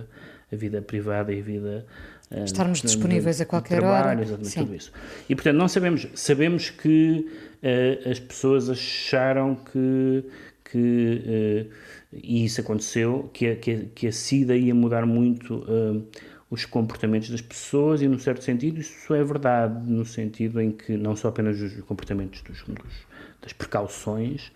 a 0.52 0.56
vida 0.56 0.80
privada 0.80 1.32
e 1.32 1.40
a 1.40 1.42
vida 1.42 1.86
ah, 2.30 2.44
Estarmos 2.44 2.80
disponíveis 2.80 3.40
a 3.40 3.44
qualquer 3.44 3.80
trabalho, 3.80 4.20
hora. 4.20 4.22
Exatamente, 4.22 4.50
Sim. 4.50 4.60
tudo 4.60 4.76
isso. 4.76 4.92
E 5.28 5.34
portanto, 5.34 5.56
não 5.56 5.66
sabemos, 5.66 6.06
sabemos 6.14 6.70
que 6.70 7.28
uh, 7.62 8.08
as 8.08 8.20
pessoas 8.20 8.70
acharam 8.70 9.56
que, 9.56 10.24
que 10.70 11.66
uh, 11.66 11.74
e 12.12 12.44
isso 12.44 12.60
aconteceu, 12.60 13.28
que 13.32 13.48
a, 13.48 13.56
que 13.56 13.70
a, 13.72 13.78
que 13.94 14.06
a 14.06 14.12
SIDA 14.12 14.56
ia 14.56 14.74
mudar 14.74 15.04
muito 15.06 15.56
uh, 15.56 16.06
os 16.50 16.64
comportamentos 16.64 17.28
das 17.28 17.42
pessoas 17.42 18.00
e, 18.00 18.08
num 18.08 18.18
certo 18.18 18.42
sentido, 18.42 18.80
isso 18.80 19.14
é 19.14 19.22
verdade, 19.22 19.90
no 19.90 20.04
sentido 20.04 20.60
em 20.60 20.70
que 20.70 20.96
não 20.96 21.14
só 21.14 21.28
apenas 21.28 21.60
os 21.60 21.74
comportamentos 21.82 22.40
dos, 22.42 22.62
dos, 22.62 23.06
das 23.42 23.52
precauções, 23.52 24.50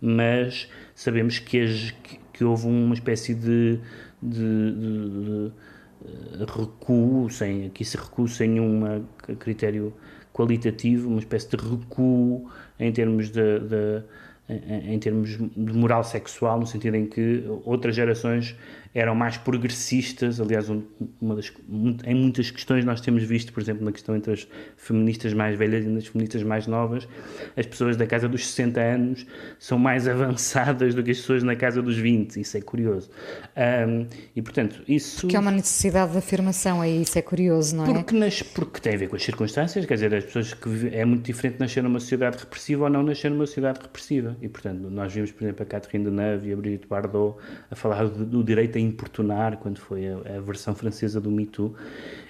mas 0.00 0.68
sabemos 0.94 1.38
que, 1.38 1.60
as, 1.60 1.90
que, 2.02 2.18
que 2.32 2.44
houve 2.44 2.66
uma 2.66 2.94
espécie 2.94 3.34
de, 3.34 3.78
de, 4.20 4.72
de, 4.72 5.10
de 5.10 5.52
eh, 6.04 6.46
recuo, 6.48 7.30
sem, 7.30 7.70
que 7.70 7.82
esse 7.82 7.96
recuo 7.96 8.26
sem 8.26 8.48
nenhum 8.50 9.04
critério 9.38 9.94
qualitativo, 10.32 11.08
uma 11.08 11.20
espécie 11.20 11.48
de 11.48 11.56
recuo 11.56 12.50
em 12.78 12.92
termos 12.92 13.30
de, 13.30 13.60
de 13.60 14.02
em, 14.48 14.98
termos 14.98 15.30
de 15.30 15.72
moral 15.72 16.04
sexual, 16.04 16.60
no 16.60 16.66
sentido 16.66 16.96
em 16.96 17.06
que 17.06 17.44
outras 17.64 17.96
gerações 17.96 18.56
eram 18.96 19.14
mais 19.14 19.36
progressistas. 19.36 20.40
Aliás, 20.40 20.70
uma 21.20 21.34
das, 21.34 21.52
em 22.06 22.14
muitas 22.14 22.50
questões 22.50 22.82
nós 22.82 22.98
temos 22.98 23.22
visto, 23.24 23.52
por 23.52 23.62
exemplo, 23.62 23.84
na 23.84 23.92
questão 23.92 24.16
entre 24.16 24.32
as 24.32 24.48
feministas 24.74 25.34
mais 25.34 25.56
velhas 25.56 25.84
e 25.84 25.96
as 25.98 26.06
feministas 26.06 26.42
mais 26.42 26.66
novas, 26.66 27.06
as 27.54 27.66
pessoas 27.66 27.98
da 27.98 28.06
casa 28.06 28.26
dos 28.26 28.46
60 28.46 28.80
anos 28.80 29.26
são 29.58 29.78
mais 29.78 30.08
avançadas 30.08 30.94
do 30.94 31.02
que 31.02 31.10
as 31.10 31.18
pessoas 31.18 31.42
na 31.42 31.54
casa 31.54 31.82
dos 31.82 31.98
20. 31.98 32.40
Isso 32.40 32.56
é 32.56 32.62
curioso. 32.62 33.10
Um, 33.54 34.06
e, 34.34 34.40
portanto, 34.40 34.82
isso... 34.88 35.20
Porque 35.20 35.36
há 35.36 35.40
uma 35.40 35.50
necessidade 35.50 36.12
de 36.12 36.18
afirmação 36.18 36.80
aí, 36.80 37.02
isso 37.02 37.18
é 37.18 37.22
curioso, 37.22 37.76
não 37.76 37.84
é? 37.84 37.92
Porque, 37.92 38.16
nas, 38.16 38.42
porque 38.42 38.80
tem 38.80 38.94
a 38.94 38.96
ver 38.96 39.08
com 39.10 39.16
as 39.16 39.22
circunstâncias, 39.22 39.84
quer 39.84 39.94
dizer, 39.94 40.14
as 40.14 40.24
pessoas 40.24 40.54
que 40.54 40.88
é 40.90 41.04
muito 41.04 41.24
diferente 41.24 41.60
nascer 41.60 41.82
numa 41.82 42.00
sociedade 42.00 42.38
repressiva 42.38 42.84
ou 42.84 42.90
não 42.90 43.02
nascer 43.02 43.30
numa 43.30 43.46
sociedade 43.46 43.80
repressiva. 43.82 44.34
E, 44.40 44.48
portanto, 44.48 44.88
nós 44.88 45.12
vimos, 45.12 45.30
por 45.32 45.44
exemplo, 45.44 45.62
a 45.62 45.66
Catherine 45.66 46.04
Deneuve 46.06 46.48
e 46.48 46.52
a 46.54 46.56
Brigitte 46.56 46.86
Bardot 46.86 47.36
a 47.70 47.76
falar 47.76 48.06
do, 48.08 48.24
do 48.24 48.42
direito 48.42 48.78
a 48.78 48.85
importunar, 48.86 49.58
quando 49.58 49.78
foi 49.78 50.08
a, 50.08 50.36
a 50.36 50.40
versão 50.40 50.74
francesa 50.74 51.20
do 51.20 51.30
Me 51.30 51.46
Too, 51.46 51.74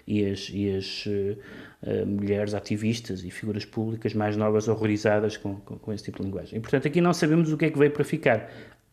e 0.07 0.25
as, 0.25 0.51
e 0.53 0.71
as 0.71 1.07
uh, 1.07 2.07
mulheres 2.07 2.55
ativistas 2.55 3.25
e 3.25 3.31
figuras 3.31 3.65
públicas 3.65 4.15
mais 4.15 4.37
novas 4.37 4.69
horrorizadas 4.69 5.37
com, 5.37 5.57
com, 5.57 5.79
com, 5.79 5.93
esse 5.93 6.05
tipo 6.05 6.19
de 6.19 6.25
linguagem. 6.25 6.59
E, 6.59 6.61
portanto, 6.61 6.87
aqui 6.87 7.01
não 7.01 7.13
sabemos 7.13 7.53
o 7.53 7.57
que 7.57 7.67
é 7.67 7.71
que 7.71 7.79
veio 7.79 7.91
para 7.91 8.05
ficar. 8.05 8.51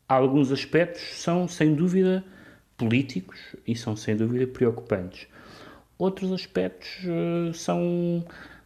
Alguns 0.08 0.52
aspectos 0.52 1.02
são, 1.22 1.48
sem 1.48 1.74
dúvida, 1.74 2.24
políticos 2.78 3.40
e 3.68 3.76
são, 3.76 3.96
sem 3.96 4.16
dúvida, 4.16 4.48
preocupantes. 4.48 5.28
Outros 5.98 6.32
aspectos 6.32 6.90
uh, 7.06 7.54
são 7.54 8.26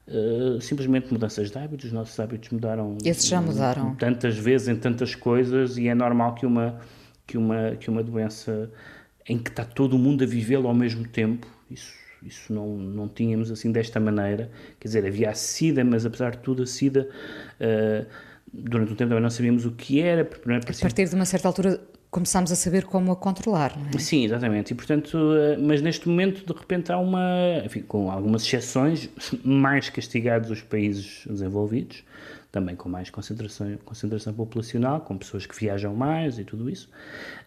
Uh, 0.09 0.61
simplesmente 0.61 1.11
mudanças 1.11 1.51
de 1.51 1.57
hábitos, 1.57 1.87
os 1.87 1.91
nossos 1.91 2.17
hábitos 2.17 2.49
mudaram. 2.51 2.97
Esses 3.03 3.27
já 3.27 3.41
mudaram. 3.41 3.93
Tantas 3.95 4.37
vezes 4.37 4.69
em 4.69 4.77
tantas 4.77 5.13
coisas 5.13 5.77
e 5.77 5.89
é 5.89 5.93
normal 5.93 6.33
que 6.33 6.45
uma, 6.45 6.79
que 7.27 7.37
uma, 7.37 7.75
que 7.75 7.89
uma 7.89 8.01
doença 8.01 8.71
em 9.27 9.37
que 9.37 9.49
está 9.49 9.65
todo 9.65 9.93
o 9.95 9.99
mundo 9.99 10.23
a 10.23 10.27
vivê-lo 10.27 10.67
ao 10.67 10.73
mesmo 10.73 11.05
tempo, 11.05 11.45
isso, 11.69 11.93
isso 12.23 12.53
não, 12.53 12.77
não 12.77 13.07
tínhamos 13.09 13.51
assim 13.51 13.71
desta 13.71 13.99
maneira. 13.99 14.49
Quer 14.79 14.87
dizer, 14.87 15.05
havia 15.05 15.29
a 15.29 15.33
SIDA, 15.33 15.83
mas 15.83 16.05
apesar 16.05 16.31
de 16.31 16.39
tudo, 16.39 16.63
a 16.63 16.65
SIDA, 16.65 17.09
uh, 17.59 18.07
durante 18.51 18.93
um 18.93 18.95
tempo 18.95 19.09
também 19.09 19.21
não 19.21 19.29
sabíamos 19.29 19.65
o 19.65 19.71
que 19.71 19.99
era. 19.99 20.27
Não 20.45 20.55
é 20.55 20.57
a 20.59 20.81
partir 20.81 21.09
de 21.09 21.15
uma 21.15 21.25
certa 21.25 21.49
altura 21.49 21.81
começámos 22.17 22.51
a 22.51 22.55
saber 22.55 22.83
como 22.85 23.11
a 23.11 23.15
controlar, 23.15 23.77
não 23.77 23.89
é? 23.93 23.99
Sim, 23.99 24.25
exatamente. 24.25 24.71
E 24.71 24.75
portanto, 24.75 25.15
uh, 25.15 25.61
mas 25.61 25.83
neste 25.83 26.09
momento, 26.09 26.43
de 26.43 26.59
repente, 26.59 26.91
há 26.91 26.97
uma, 26.97 27.61
enfim, 27.63 27.81
com 27.81 28.09
algumas 28.09 28.41
exceções, 28.43 29.07
mais 29.45 29.87
castigados 29.91 30.49
os 30.49 30.63
países 30.63 31.23
desenvolvidos, 31.27 32.03
também 32.51 32.75
com 32.75 32.89
mais 32.89 33.11
concentração, 33.11 33.77
concentração 33.85 34.33
populacional, 34.33 35.01
com 35.01 35.15
pessoas 35.15 35.45
que 35.45 35.55
viajam 35.55 35.93
mais 35.93 36.39
e 36.39 36.43
tudo 36.43 36.67
isso. 36.71 36.89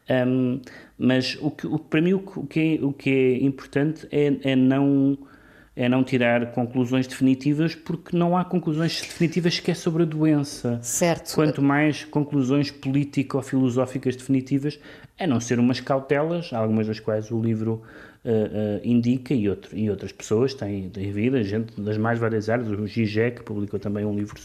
Um, 0.08 0.60
mas 0.96 1.36
o 1.40 1.50
que, 1.50 1.66
o, 1.66 1.76
para 1.76 2.00
mim 2.00 2.12
o 2.12 2.20
que, 2.46 2.78
é, 2.80 2.84
o 2.84 2.92
que 2.92 3.10
é 3.10 3.44
importante 3.44 4.06
é, 4.12 4.52
é, 4.52 4.56
não, 4.56 5.18
é 5.74 5.88
não 5.88 6.02
tirar 6.02 6.52
conclusões 6.52 7.06
definitivas, 7.06 7.74
porque 7.74 8.16
não 8.16 8.36
há 8.36 8.44
conclusões 8.44 9.00
definitivas 9.00 9.54
sequer 9.54 9.76
sobre 9.76 10.02
a 10.02 10.06
doença. 10.06 10.78
Certo. 10.82 11.34
Quanto 11.34 11.62
mais 11.62 12.04
conclusões 12.04 12.70
político-filosóficas 12.70 14.16
definitivas, 14.16 14.78
a 15.18 15.26
não 15.26 15.40
ser 15.40 15.58
umas 15.58 15.80
cautelas, 15.80 16.52
algumas 16.52 16.86
das 16.86 16.98
quais 16.98 17.30
o 17.30 17.40
livro 17.40 17.82
uh, 18.24 18.28
uh, 18.28 18.80
indica 18.84 19.34
e, 19.34 19.48
outro, 19.48 19.76
e 19.76 19.90
outras 19.90 20.12
pessoas 20.12 20.54
têm, 20.54 20.88
têm 20.90 21.10
vida, 21.10 21.42
gente 21.42 21.80
das 21.80 21.96
mais 21.96 22.18
várias 22.18 22.48
áreas. 22.48 22.68
O 22.68 22.86
Gigec 22.86 23.42
publicou 23.42 23.78
também 23.78 24.04
um 24.04 24.14
livro 24.14 24.36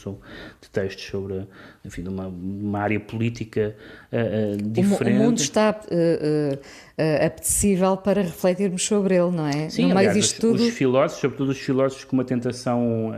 de 0.62 0.70
textos 0.70 1.05
sobre 1.05 1.48
enfim, 1.84 2.08
uma, 2.08 2.27
uma 2.27 2.79
área 2.79 3.00
política 3.00 3.75
uh, 4.12 4.58
diferente. 4.72 5.17
O, 5.17 5.24
mundo 5.24 5.38
está 5.38 5.79
apetecível 7.25 7.98
para 7.98 8.22
refletirmos 8.22 8.86
sobre 8.86 9.15
ele, 9.15 9.32
não 9.32 9.48
é? 9.48 9.70
Sim, 9.70 9.88
no 9.88 9.98
aliás, 9.98 10.17
os, 10.17 10.32
tudo... 10.34 10.63
os 10.63 10.70
filósofos, 10.70 11.22
sobretudo 11.22 11.51
os 11.51 11.60
filósofos 11.60 12.05
com 12.05 12.15
uma 12.15 12.25
tentação 12.25 13.12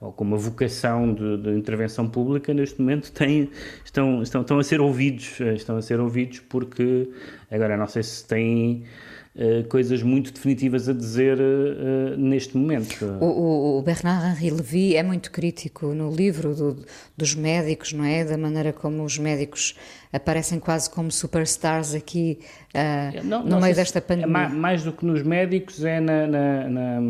ou 0.00 0.12
com 0.12 0.24
uma 0.24 0.36
vocação 0.36 1.12
de, 1.12 1.36
de, 1.36 1.50
intervenção 1.50 2.08
pública, 2.08 2.54
neste 2.54 2.80
momento 2.80 3.12
têm, 3.12 3.50
estão, 3.84 4.22
estão, 4.22 4.40
estão 4.40 4.58
a 4.58 4.64
ser 4.64 4.80
ouvidos, 4.80 5.38
estão 5.40 5.76
a 5.76 5.82
ser 5.82 6.00
ouvidos 6.00 6.40
porque, 6.48 7.10
agora 7.50 7.76
não 7.76 7.86
sei 7.86 8.02
se 8.02 8.26
têm 8.26 8.84
Uh, 9.32 9.62
coisas 9.68 10.02
muito 10.02 10.32
definitivas 10.32 10.88
a 10.88 10.92
dizer 10.92 11.38
uh, 11.38 12.16
neste 12.18 12.56
momento. 12.56 13.04
O, 13.20 13.78
o, 13.78 13.82
Bernard-Henri 13.82 14.50
Lévy 14.50 14.96
é 14.96 15.04
muito 15.04 15.30
crítico 15.30 15.94
no 15.94 16.10
livro 16.10 16.52
do, 16.52 16.84
dos 17.16 17.36
médicos, 17.36 17.92
não 17.92 18.04
é? 18.04 18.24
Da 18.24 18.36
maneira 18.36 18.72
como 18.72 19.04
os 19.04 19.18
médicos 19.18 19.76
aparecem 20.12 20.58
quase 20.58 20.90
como 20.90 21.12
superstars 21.12 21.94
aqui 21.94 22.40
uh, 22.74 23.24
não, 23.24 23.44
no 23.44 23.50
não 23.50 23.60
meio 23.60 23.72
desta 23.72 24.00
pandemia. 24.00 24.26
É 24.26 24.28
mais, 24.28 24.52
mais, 24.52 24.82
do 24.82 24.92
que 24.92 25.06
nos 25.06 25.22
médicos, 25.22 25.84
é 25.84 26.00
na, 26.00 26.26
na, 26.26 26.68
na, 26.68 27.00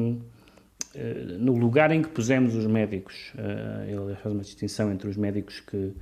no 1.38 1.56
lugar 1.56 1.90
em 1.90 2.02
que 2.02 2.08
pusemos 2.10 2.54
os 2.54 2.66
médicos. 2.66 3.32
ele 3.88 4.14
faz 4.16 4.34
uma 4.34 4.42
distinção 4.42 4.92
entre 4.92 5.08
os 5.08 5.16
médicos 5.16 5.60
que 5.60 5.94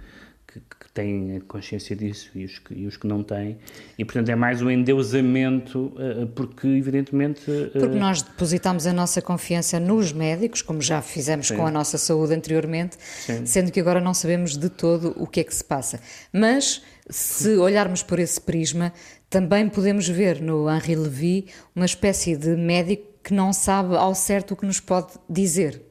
que, 0.51 0.61
que, 0.61 0.89
têm 0.95 1.41
consciência 1.47 1.95
disso 1.95 2.31
e 2.35 2.45
os, 2.45 2.59
que, 2.59 2.75
e 2.75 2.87
os 2.87 2.97
que 2.97 3.07
não 3.07 3.23
têm. 3.23 3.59
E, 3.99 4.05
portanto, 4.05 4.31
é 4.31 4.35
mais 4.35 4.63
um 4.63 4.71
endeusamento, 4.71 5.93
uh, 5.95 6.27
porque, 6.35 6.67
evidentemente. 6.67 7.49
Uh, 7.49 7.71
porque 7.73 7.99
nós 7.99 8.23
depositamos 8.23 8.87
a 8.87 8.93
nossa 8.93 9.21
confiança 9.21 9.79
nos 9.79 10.13
médicos, 10.13 10.63
como 10.63 10.81
já 10.81 11.03
fizemos 11.03 11.49
sim. 11.49 11.57
com 11.57 11.67
a 11.67 11.71
nossa 11.71 11.99
saúde 11.99 12.35
anteriormente, 12.35 12.97
sim. 12.99 13.45
sendo 13.45 13.71
que 13.71 13.79
agora 13.79 14.01
não 14.01 14.15
sabemos 14.15 14.57
de 14.57 14.71
todo 14.71 15.15
o 15.17 15.27
que 15.27 15.41
é 15.41 15.45
que 15.45 15.55
se 15.55 15.63
passa. 15.63 16.01
Mas, 16.33 16.83
se 17.09 17.57
olharmos 17.57 18.03
por 18.03 18.19
esse 18.19 18.41
prisma, 18.41 18.93
também 19.29 19.69
podemos 19.69 20.09
ver 20.09 20.41
no 20.41 20.69
Henri 20.71 20.97
Levy 20.97 21.47
uma 21.77 21.87
espécie 21.87 22.35
de 22.35 22.57
médico 22.57 23.05
que 23.23 23.35
não 23.35 23.53
sabe 23.53 23.95
ao 23.95 24.15
certo 24.15 24.55
o 24.55 24.57
que 24.57 24.65
nos 24.65 24.81
pode 24.81 25.13
dizer. 25.29 25.88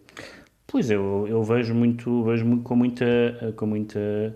Pois 0.70 0.92
eu, 0.92 1.26
eu 1.30 1.42
vejo 1.44 1.74
muito, 1.74 2.26
vejo 2.26 2.46
muito, 2.46 2.64
com 2.64 2.76
muita, 2.76 3.54
com 3.56 3.66
muita, 3.66 4.36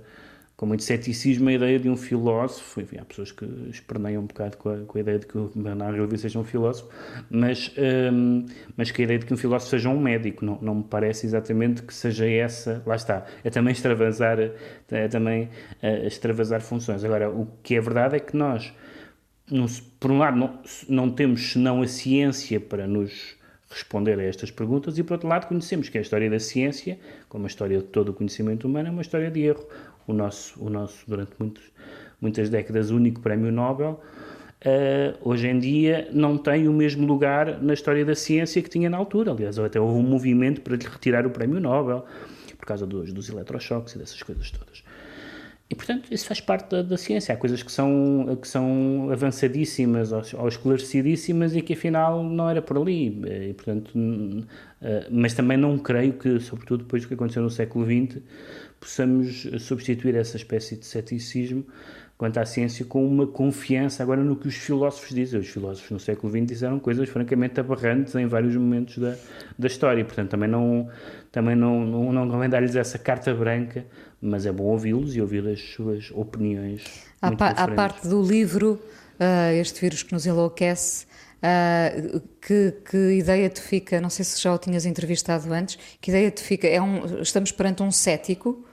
com 0.56 0.66
muito 0.66 0.82
ceticismo 0.82 1.50
a 1.50 1.54
ideia 1.54 1.78
de 1.78 1.90
um 1.90 1.98
filósofo. 1.98 2.80
Enfim, 2.80 3.00
há 3.00 3.04
pessoas 3.04 3.34
que 3.34 3.44
esperneiam 3.70 4.24
um 4.24 4.28
bocado 4.28 4.56
com 4.56 4.70
a, 4.70 4.78
com 4.86 4.98
a 4.98 5.02
ideia 5.02 5.20
de 5.20 5.28
que 5.28 5.38
o 5.38 5.52
Bernardo 5.54 6.00
Levy 6.00 6.18
seja 6.18 6.40
um 6.40 6.46
filósofo, 6.46 6.90
mas, 7.30 7.76
um, 8.14 8.46
mas 8.78 8.90
que 8.92 9.02
a 9.02 9.04
ideia 9.04 9.20
de 9.20 9.26
que 9.26 9.34
um 9.34 9.38
filósofo 9.38 9.72
seja 9.72 9.90
um 9.90 10.00
médico 10.00 10.46
não, 10.46 10.58
não 10.62 10.76
me 10.76 10.84
parece 10.86 11.26
exatamente 11.26 11.84
que 11.84 11.94
seja 11.94 12.26
essa. 12.26 12.82
Lá 12.86 12.96
está. 12.96 13.26
É 13.44 13.50
também 13.50 13.74
extravasar, 13.74 14.40
é 14.90 15.08
também 15.10 15.50
uh, 15.84 16.08
extravasar 16.08 16.62
funções. 16.62 17.04
Agora, 17.04 17.30
o 17.30 17.46
que 17.62 17.76
é 17.76 17.82
verdade 17.82 18.16
é 18.16 18.20
que 18.22 18.38
nós, 18.38 18.74
por 20.00 20.10
um 20.10 20.18
lado, 20.18 20.38
não, 20.38 20.60
não 20.88 21.10
temos 21.12 21.52
senão 21.52 21.82
a 21.82 21.88
ciência 21.88 22.58
para 22.58 22.88
nos 22.88 23.41
responder 23.72 24.20
a 24.20 24.24
estas 24.24 24.52
perguntas 24.52 24.98
e, 24.98 25.04
por 25.04 25.14
outro 25.14 25.28
lado, 25.28 25.48
conhecemos 25.48 25.90
que 25.90 25.98
a 25.98 26.02
história 26.02 26.30
da 26.30 26.40
ciência, 26.40 27.00
como 27.30 27.46
a 27.46 27.48
história 27.48 27.78
de 27.78 27.86
todo 27.86 28.10
o 28.10 28.14
conhecimento 28.14 28.68
humano, 28.68 28.90
é 28.90 28.92
uma 28.92 29.02
história 29.02 29.32
de 29.32 29.42
erro. 29.42 29.66
O 30.06 30.14
nosso, 30.14 30.62
o 30.64 30.70
nosso 30.70 31.04
durante 31.08 31.32
muitos, 31.40 31.64
muitas 32.20 32.50
décadas, 32.50 32.92
único 32.92 33.22
prémio 33.22 33.52
Nobel, 33.52 34.02
uh, 34.66 35.30
hoje 35.30 35.48
em 35.48 35.58
dia 35.58 36.10
não 36.12 36.38
tem 36.38 36.68
o 36.68 36.74
mesmo 36.74 37.08
lugar 37.08 37.62
na 37.62 37.74
história 37.74 38.04
da 38.04 38.16
ciência 38.16 38.62
que 38.62 38.70
tinha 38.70 38.90
na 38.90 38.98
altura. 38.98 39.32
Aliás, 39.32 39.58
até 39.58 39.80
houve 39.80 39.98
um 39.98 40.04
movimento 40.04 40.62
para 40.62 40.76
lhe 40.76 40.86
retirar 40.86 41.26
o 41.26 41.30
prémio 41.30 41.60
Nobel, 41.60 42.06
por 42.58 42.66
causa 42.66 42.86
dos, 42.86 43.14
dos 43.14 43.30
eletrochoques 43.30 43.96
e 43.96 44.00
dessas 44.00 44.22
coisas 44.22 44.52
todas. 44.52 44.84
E, 45.72 45.76
portanto, 45.76 46.14
isso 46.14 46.28
faz 46.28 46.42
parte 46.42 46.70
da, 46.70 46.82
da, 46.82 46.98
ciência. 46.98 47.34
Há 47.34 47.38
coisas 47.38 47.64
que 47.64 47.72
são, 47.72 48.38
que 48.42 48.46
são 48.46 49.10
avançadíssimas 49.10 50.12
ou, 50.12 50.22
ou, 50.40 50.50
esclarecidíssimas 50.50 51.56
e 51.56 51.62
que, 51.62 51.72
afinal, 51.72 52.22
não 52.22 52.50
era 52.50 52.62
por 52.62 52.78
ali. 52.78 53.08
E, 53.50 53.54
portanto, 53.54 53.90
eh, 54.82 55.08
mas 55.10 55.34
também 55.34 55.56
não 55.56 55.80
creio 55.80 56.12
que, 56.12 56.42
sobretudo 56.42 56.84
depois 56.84 57.04
do 57.04 57.08
que 57.08 57.14
aconteceu 57.14 57.42
no 57.42 57.50
século 57.50 57.86
XX, 57.86 58.22
possamos 58.82 59.48
substituir 59.60 60.14
essa 60.16 60.36
espécie 60.36 60.76
de 60.76 60.86
ceticismo 60.86 61.66
quanto 62.22 62.38
à 62.38 62.46
ciência 62.46 62.86
com 62.86 63.04
uma 63.04 63.26
confiança 63.26 64.04
agora 64.04 64.24
no 64.24 64.36
que 64.36 64.48
os 64.48 64.54
filósofos 64.54 65.10
dizem. 65.10 65.40
Os 65.40 65.48
filósofos 65.48 65.90
no 65.90 66.00
século 66.00 66.32
XX 66.32 66.46
disseram 66.46 66.78
coisas 66.78 67.10
francamente 67.10 67.60
aberrantes 67.60 68.14
em 68.14 68.28
vários 68.28 68.56
momentos 68.56 69.00
da, 69.00 69.16
da 69.58 69.66
história. 69.66 70.06
Portanto, 70.06 70.30
também 70.30 70.48
não, 70.48 70.88
também 71.32 71.56
não, 71.56 71.84
não, 71.84 72.14
não 72.14 72.30
convém 72.30 72.48
dar-lhes 72.48 72.76
essa 72.76 73.00
carta 73.00 73.34
branca 73.34 73.88
mas 74.22 74.46
é 74.46 74.52
bom 74.52 74.66
ouvi-los 74.66 75.16
e 75.16 75.22
ouvir 75.22 75.48
as 75.48 75.60
suas 75.74 76.12
opiniões. 76.12 76.84
À, 77.20 77.32
pa 77.32 77.48
à 77.48 77.68
parte 77.70 78.08
do 78.08 78.22
livro, 78.22 78.80
uh, 79.20 79.52
Este 79.60 79.82
Vírus 79.82 80.04
que 80.04 80.14
nos 80.14 80.28
enlouquece, 80.28 81.08
uh, 81.42 82.22
que, 82.40 82.72
que, 82.88 82.98
ideia 83.14 83.50
te 83.50 83.62
fica? 83.62 84.00
Não 84.00 84.12
sei 84.12 84.24
se 84.24 84.40
já 84.40 84.54
o 84.54 84.60
tinhas 84.60 84.86
entrevistado 84.86 85.52
antes. 85.52 85.80
Que 86.00 86.12
ideia 86.12 86.30
te 86.30 86.44
fica? 86.44 86.68
É 86.68 86.80
um, 86.80 87.20
estamos 87.20 87.52
perante 87.52 87.82
um 87.82 87.90
cético, 87.90 88.64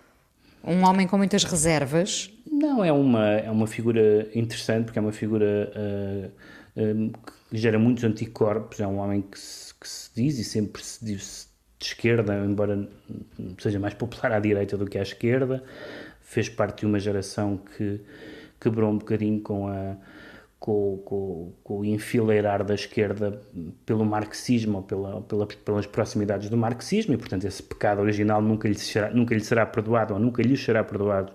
um 0.64 0.84
homem 0.84 1.06
com 1.06 1.16
muitas 1.16 1.44
reservas? 1.44 2.30
Não, 2.50 2.84
é 2.84 2.92
uma, 2.92 3.26
é 3.26 3.50
uma 3.50 3.66
figura 3.66 4.28
interessante, 4.34 4.86
porque 4.86 4.98
é 4.98 5.02
uma 5.02 5.12
figura 5.12 5.72
uh, 5.74 7.12
que 7.50 7.56
gera 7.56 7.78
muitos 7.78 8.04
anticorpos. 8.04 8.80
É 8.80 8.86
um 8.86 8.98
homem 8.98 9.22
que 9.22 9.38
se, 9.38 9.74
que 9.74 9.88
se 9.88 10.10
diz 10.14 10.38
e 10.38 10.44
sempre 10.44 10.82
se 10.82 11.04
diz 11.04 11.48
de 11.78 11.86
esquerda, 11.86 12.34
embora 12.44 12.88
seja 13.58 13.78
mais 13.78 13.94
popular 13.94 14.32
à 14.32 14.40
direita 14.40 14.76
do 14.76 14.86
que 14.86 14.98
à 14.98 15.02
esquerda, 15.02 15.62
fez 16.20 16.48
parte 16.48 16.80
de 16.80 16.86
uma 16.86 16.98
geração 16.98 17.60
que 17.76 18.00
quebrou 18.60 18.90
um 18.90 18.98
bocadinho 18.98 19.40
com 19.40 19.68
a 19.68 19.96
com, 20.68 20.98
com, 20.98 21.52
com, 21.64 21.78
o 21.78 21.84
enfileirar 21.86 22.62
da 22.62 22.74
esquerda 22.74 23.40
pelo 23.86 24.04
marxismo 24.04 24.76
ou 24.76 24.82
pela, 24.82 25.22
pela, 25.22 25.46
pelas 25.46 25.86
proximidades 25.86 26.50
do 26.50 26.58
marxismo 26.58 27.14
e, 27.14 27.16
portanto, 27.16 27.46
esse 27.46 27.62
pecado 27.62 28.02
original 28.02 28.42
nunca 28.42 28.68
lhe, 28.68 28.74
será, 28.74 29.08
nunca 29.08 29.34
lhe 29.34 29.40
será 29.40 29.64
perdoado 29.64 30.12
ou 30.12 30.20
nunca 30.20 30.42
lhe 30.42 30.58
será 30.58 30.84
perdoado 30.84 31.32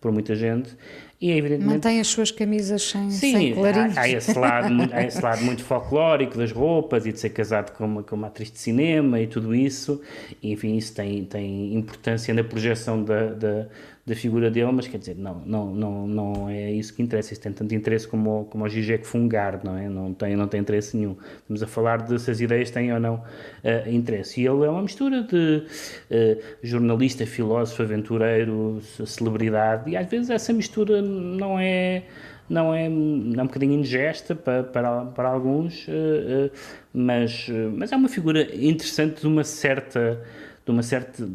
por 0.00 0.10
muita 0.10 0.34
gente. 0.34 0.76
E, 1.22 1.30
evidentemente, 1.30 1.74
Mantém 1.74 2.00
as 2.00 2.08
suas 2.08 2.32
camisas 2.32 2.82
sem, 2.82 3.08
sim, 3.08 3.32
sem 3.32 3.54
clarinhos. 3.54 3.96
Há, 3.96 4.00
há, 4.00 4.08
esse 4.08 4.36
lado, 4.36 4.74
há 4.92 5.04
esse 5.04 5.22
lado 5.22 5.44
muito 5.44 5.62
folclórico 5.62 6.36
das 6.36 6.50
roupas 6.50 7.06
e 7.06 7.12
de 7.12 7.20
ser 7.20 7.30
casado 7.30 7.70
com 7.76 7.84
uma, 7.84 8.02
com 8.02 8.16
uma 8.16 8.26
atriz 8.26 8.50
de 8.50 8.58
cinema 8.58 9.20
e 9.20 9.28
tudo 9.28 9.54
isso. 9.54 10.02
E, 10.42 10.50
enfim, 10.50 10.76
isso 10.76 10.92
tem, 10.92 11.24
tem 11.24 11.76
importância 11.76 12.34
na 12.34 12.42
projeção 12.42 13.04
da, 13.04 13.26
da 13.34 13.68
da 14.04 14.16
figura 14.16 14.50
dele, 14.50 14.72
mas 14.72 14.88
quer 14.88 14.98
dizer, 14.98 15.16
não, 15.16 15.40
não, 15.46 15.72
não, 15.72 16.06
não 16.08 16.48
é 16.48 16.72
isso 16.72 16.92
que 16.92 17.02
interessa. 17.02 17.32
Isso 17.32 17.42
tem 17.42 17.52
tanto 17.52 17.72
interesse 17.72 18.08
como, 18.08 18.46
como 18.50 18.64
o 18.64 18.68
Zizek 18.68 19.06
Fungar, 19.06 19.60
não 19.62 19.78
é? 19.78 19.88
Não 19.88 20.12
tem, 20.12 20.34
não 20.34 20.48
tem 20.48 20.60
interesse 20.60 20.96
nenhum. 20.96 21.16
Estamos 21.40 21.62
a 21.62 21.66
falar 21.68 22.02
de 22.02 22.18
se 22.18 22.28
as 22.28 22.40
ideias 22.40 22.68
têm 22.70 22.92
ou 22.92 22.98
não 22.98 23.14
uh, 23.14 23.88
interesse. 23.88 24.40
E 24.40 24.46
ele 24.46 24.64
é 24.64 24.68
uma 24.68 24.82
mistura 24.82 25.22
de 25.22 25.62
uh, 26.10 26.42
jornalista, 26.64 27.24
filósofo, 27.24 27.82
aventureiro, 27.82 28.80
celebridade, 29.06 29.90
e 29.90 29.96
às 29.96 30.08
vezes 30.10 30.30
essa 30.30 30.52
mistura 30.52 31.00
não 31.12 31.58
é 31.58 32.04
não 32.48 32.74
é, 32.74 32.84
é 32.84 32.88
um 32.88 33.46
bocadinho 33.46 33.72
ingesta 33.72 34.34
para, 34.34 34.62
para, 34.62 35.04
para 35.06 35.28
alguns, 35.28 35.86
uh, 35.88 35.90
uh, 35.90 36.50
mas, 36.92 37.48
mas 37.74 37.92
é 37.92 37.96
uma 37.96 38.10
figura 38.10 38.42
interessante 38.54 39.22
de 39.22 39.26
uma 39.26 39.42
certa, 39.42 40.20
de 40.62 40.70
uma 40.70 40.82
certa 40.82 41.26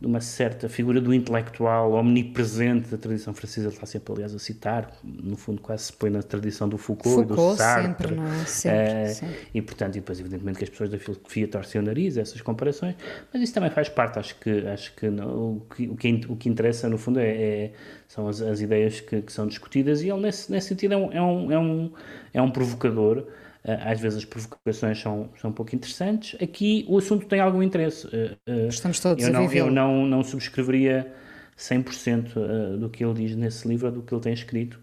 de 0.00 0.06
uma 0.06 0.20
certa 0.20 0.66
figura 0.66 0.98
do 0.98 1.12
intelectual 1.12 1.92
omnipresente 1.92 2.88
da 2.88 2.96
tradição 2.96 3.34
francesa, 3.34 3.66
ele 3.66 3.74
está 3.74 3.84
sempre, 3.84 4.14
aliás, 4.14 4.34
a 4.34 4.38
citar, 4.38 4.90
no 5.04 5.36
fundo 5.36 5.60
quase 5.60 5.84
se 5.84 5.92
põe 5.92 6.08
na 6.08 6.22
tradição 6.22 6.66
do 6.66 6.78
Foucault, 6.78 7.28
Foucault 7.28 7.52
do 7.52 7.56
Sartre. 7.58 7.86
sempre, 7.86 8.14
não 8.14 8.26
é? 8.26 8.44
Sempre, 8.46 8.78
é, 8.78 9.06
sempre. 9.08 9.36
E, 9.52 9.60
portanto, 9.60 9.96
e 9.96 10.00
depois, 10.00 10.18
evidentemente, 10.18 10.56
que 10.56 10.64
as 10.64 10.70
pessoas 10.70 10.88
da 10.88 10.98
filosofia 10.98 11.46
torcem 11.46 11.82
o 11.82 11.84
nariz, 11.84 12.16
essas 12.16 12.40
comparações, 12.40 12.94
mas 13.30 13.42
isso 13.42 13.52
também 13.52 13.68
faz 13.68 13.90
parte, 13.90 14.18
acho 14.18 14.36
que, 14.40 14.66
acho 14.68 14.94
que, 14.96 15.10
não, 15.10 15.56
o, 15.56 15.66
que 15.76 15.88
o, 15.88 15.94
que 15.94 16.26
o 16.30 16.36
que 16.36 16.48
interessa, 16.48 16.88
no 16.88 16.96
fundo, 16.96 17.20
é, 17.20 17.28
é 17.28 17.72
são 18.08 18.26
as, 18.26 18.40
as 18.40 18.62
ideias 18.62 19.00
que, 19.00 19.20
que, 19.20 19.32
são 19.32 19.46
discutidas, 19.46 20.00
e 20.00 20.08
ele, 20.08 20.20
nesse, 20.22 20.50
nesse 20.50 20.68
sentido, 20.68 20.94
é 20.94 20.96
um, 20.96 21.12
é 21.12 21.22
um, 21.22 21.52
é 21.52 21.58
um, 21.58 21.92
é 22.32 22.42
um 22.42 22.50
provocador, 22.50 23.26
às 23.64 24.00
vezes 24.00 24.18
as 24.18 24.24
provocações 24.24 25.00
são, 25.00 25.28
são 25.40 25.50
um 25.50 25.52
pouco 25.52 25.74
interessantes. 25.74 26.40
Aqui 26.40 26.84
o 26.88 26.98
assunto 26.98 27.26
tem 27.26 27.40
algum 27.40 27.62
interesse. 27.62 28.08
Ah, 28.12 28.36
ah, 28.46 28.66
Estamos 28.68 29.00
todos 29.00 29.24
eu 29.24 29.32
não, 29.32 29.44
a 29.44 29.46
viver. 29.46 29.60
Eu 29.60 29.70
não, 29.70 30.06
não 30.06 30.24
subscreveria 30.24 31.12
100% 31.58 32.78
do 32.78 32.88
que 32.88 33.04
ele 33.04 33.14
diz 33.14 33.36
nesse 33.36 33.68
livro, 33.68 33.90
do 33.90 34.02
que 34.02 34.14
ele 34.14 34.22
tem 34.22 34.32
escrito, 34.32 34.80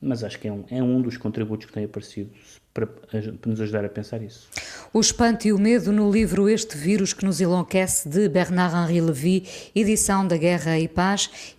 mas 0.00 0.22
acho 0.22 0.38
que 0.38 0.46
é 0.46 0.52
um, 0.52 0.64
é 0.70 0.82
um 0.82 1.02
dos 1.02 1.16
contributos 1.16 1.66
que 1.66 1.72
tem 1.72 1.84
aparecido 1.84 2.30
para, 2.72 2.86
para 2.86 3.50
nos 3.50 3.60
ajudar 3.60 3.84
a 3.84 3.88
pensar 3.88 4.22
isso. 4.22 4.48
O 4.92 5.00
espanto 5.00 5.46
e 5.46 5.52
o 5.52 5.58
medo 5.58 5.92
no 5.92 6.10
livro 6.10 6.48
Este 6.48 6.76
Vírus 6.76 7.12
que 7.12 7.24
nos 7.24 7.40
enlouquece, 7.40 8.08
de 8.08 8.28
Bernard-Henri 8.28 9.00
Lévy, 9.00 9.44
edição 9.74 10.26
da 10.26 10.36
Guerra 10.36 10.78
e 10.78 10.86
Paz. 10.86 11.56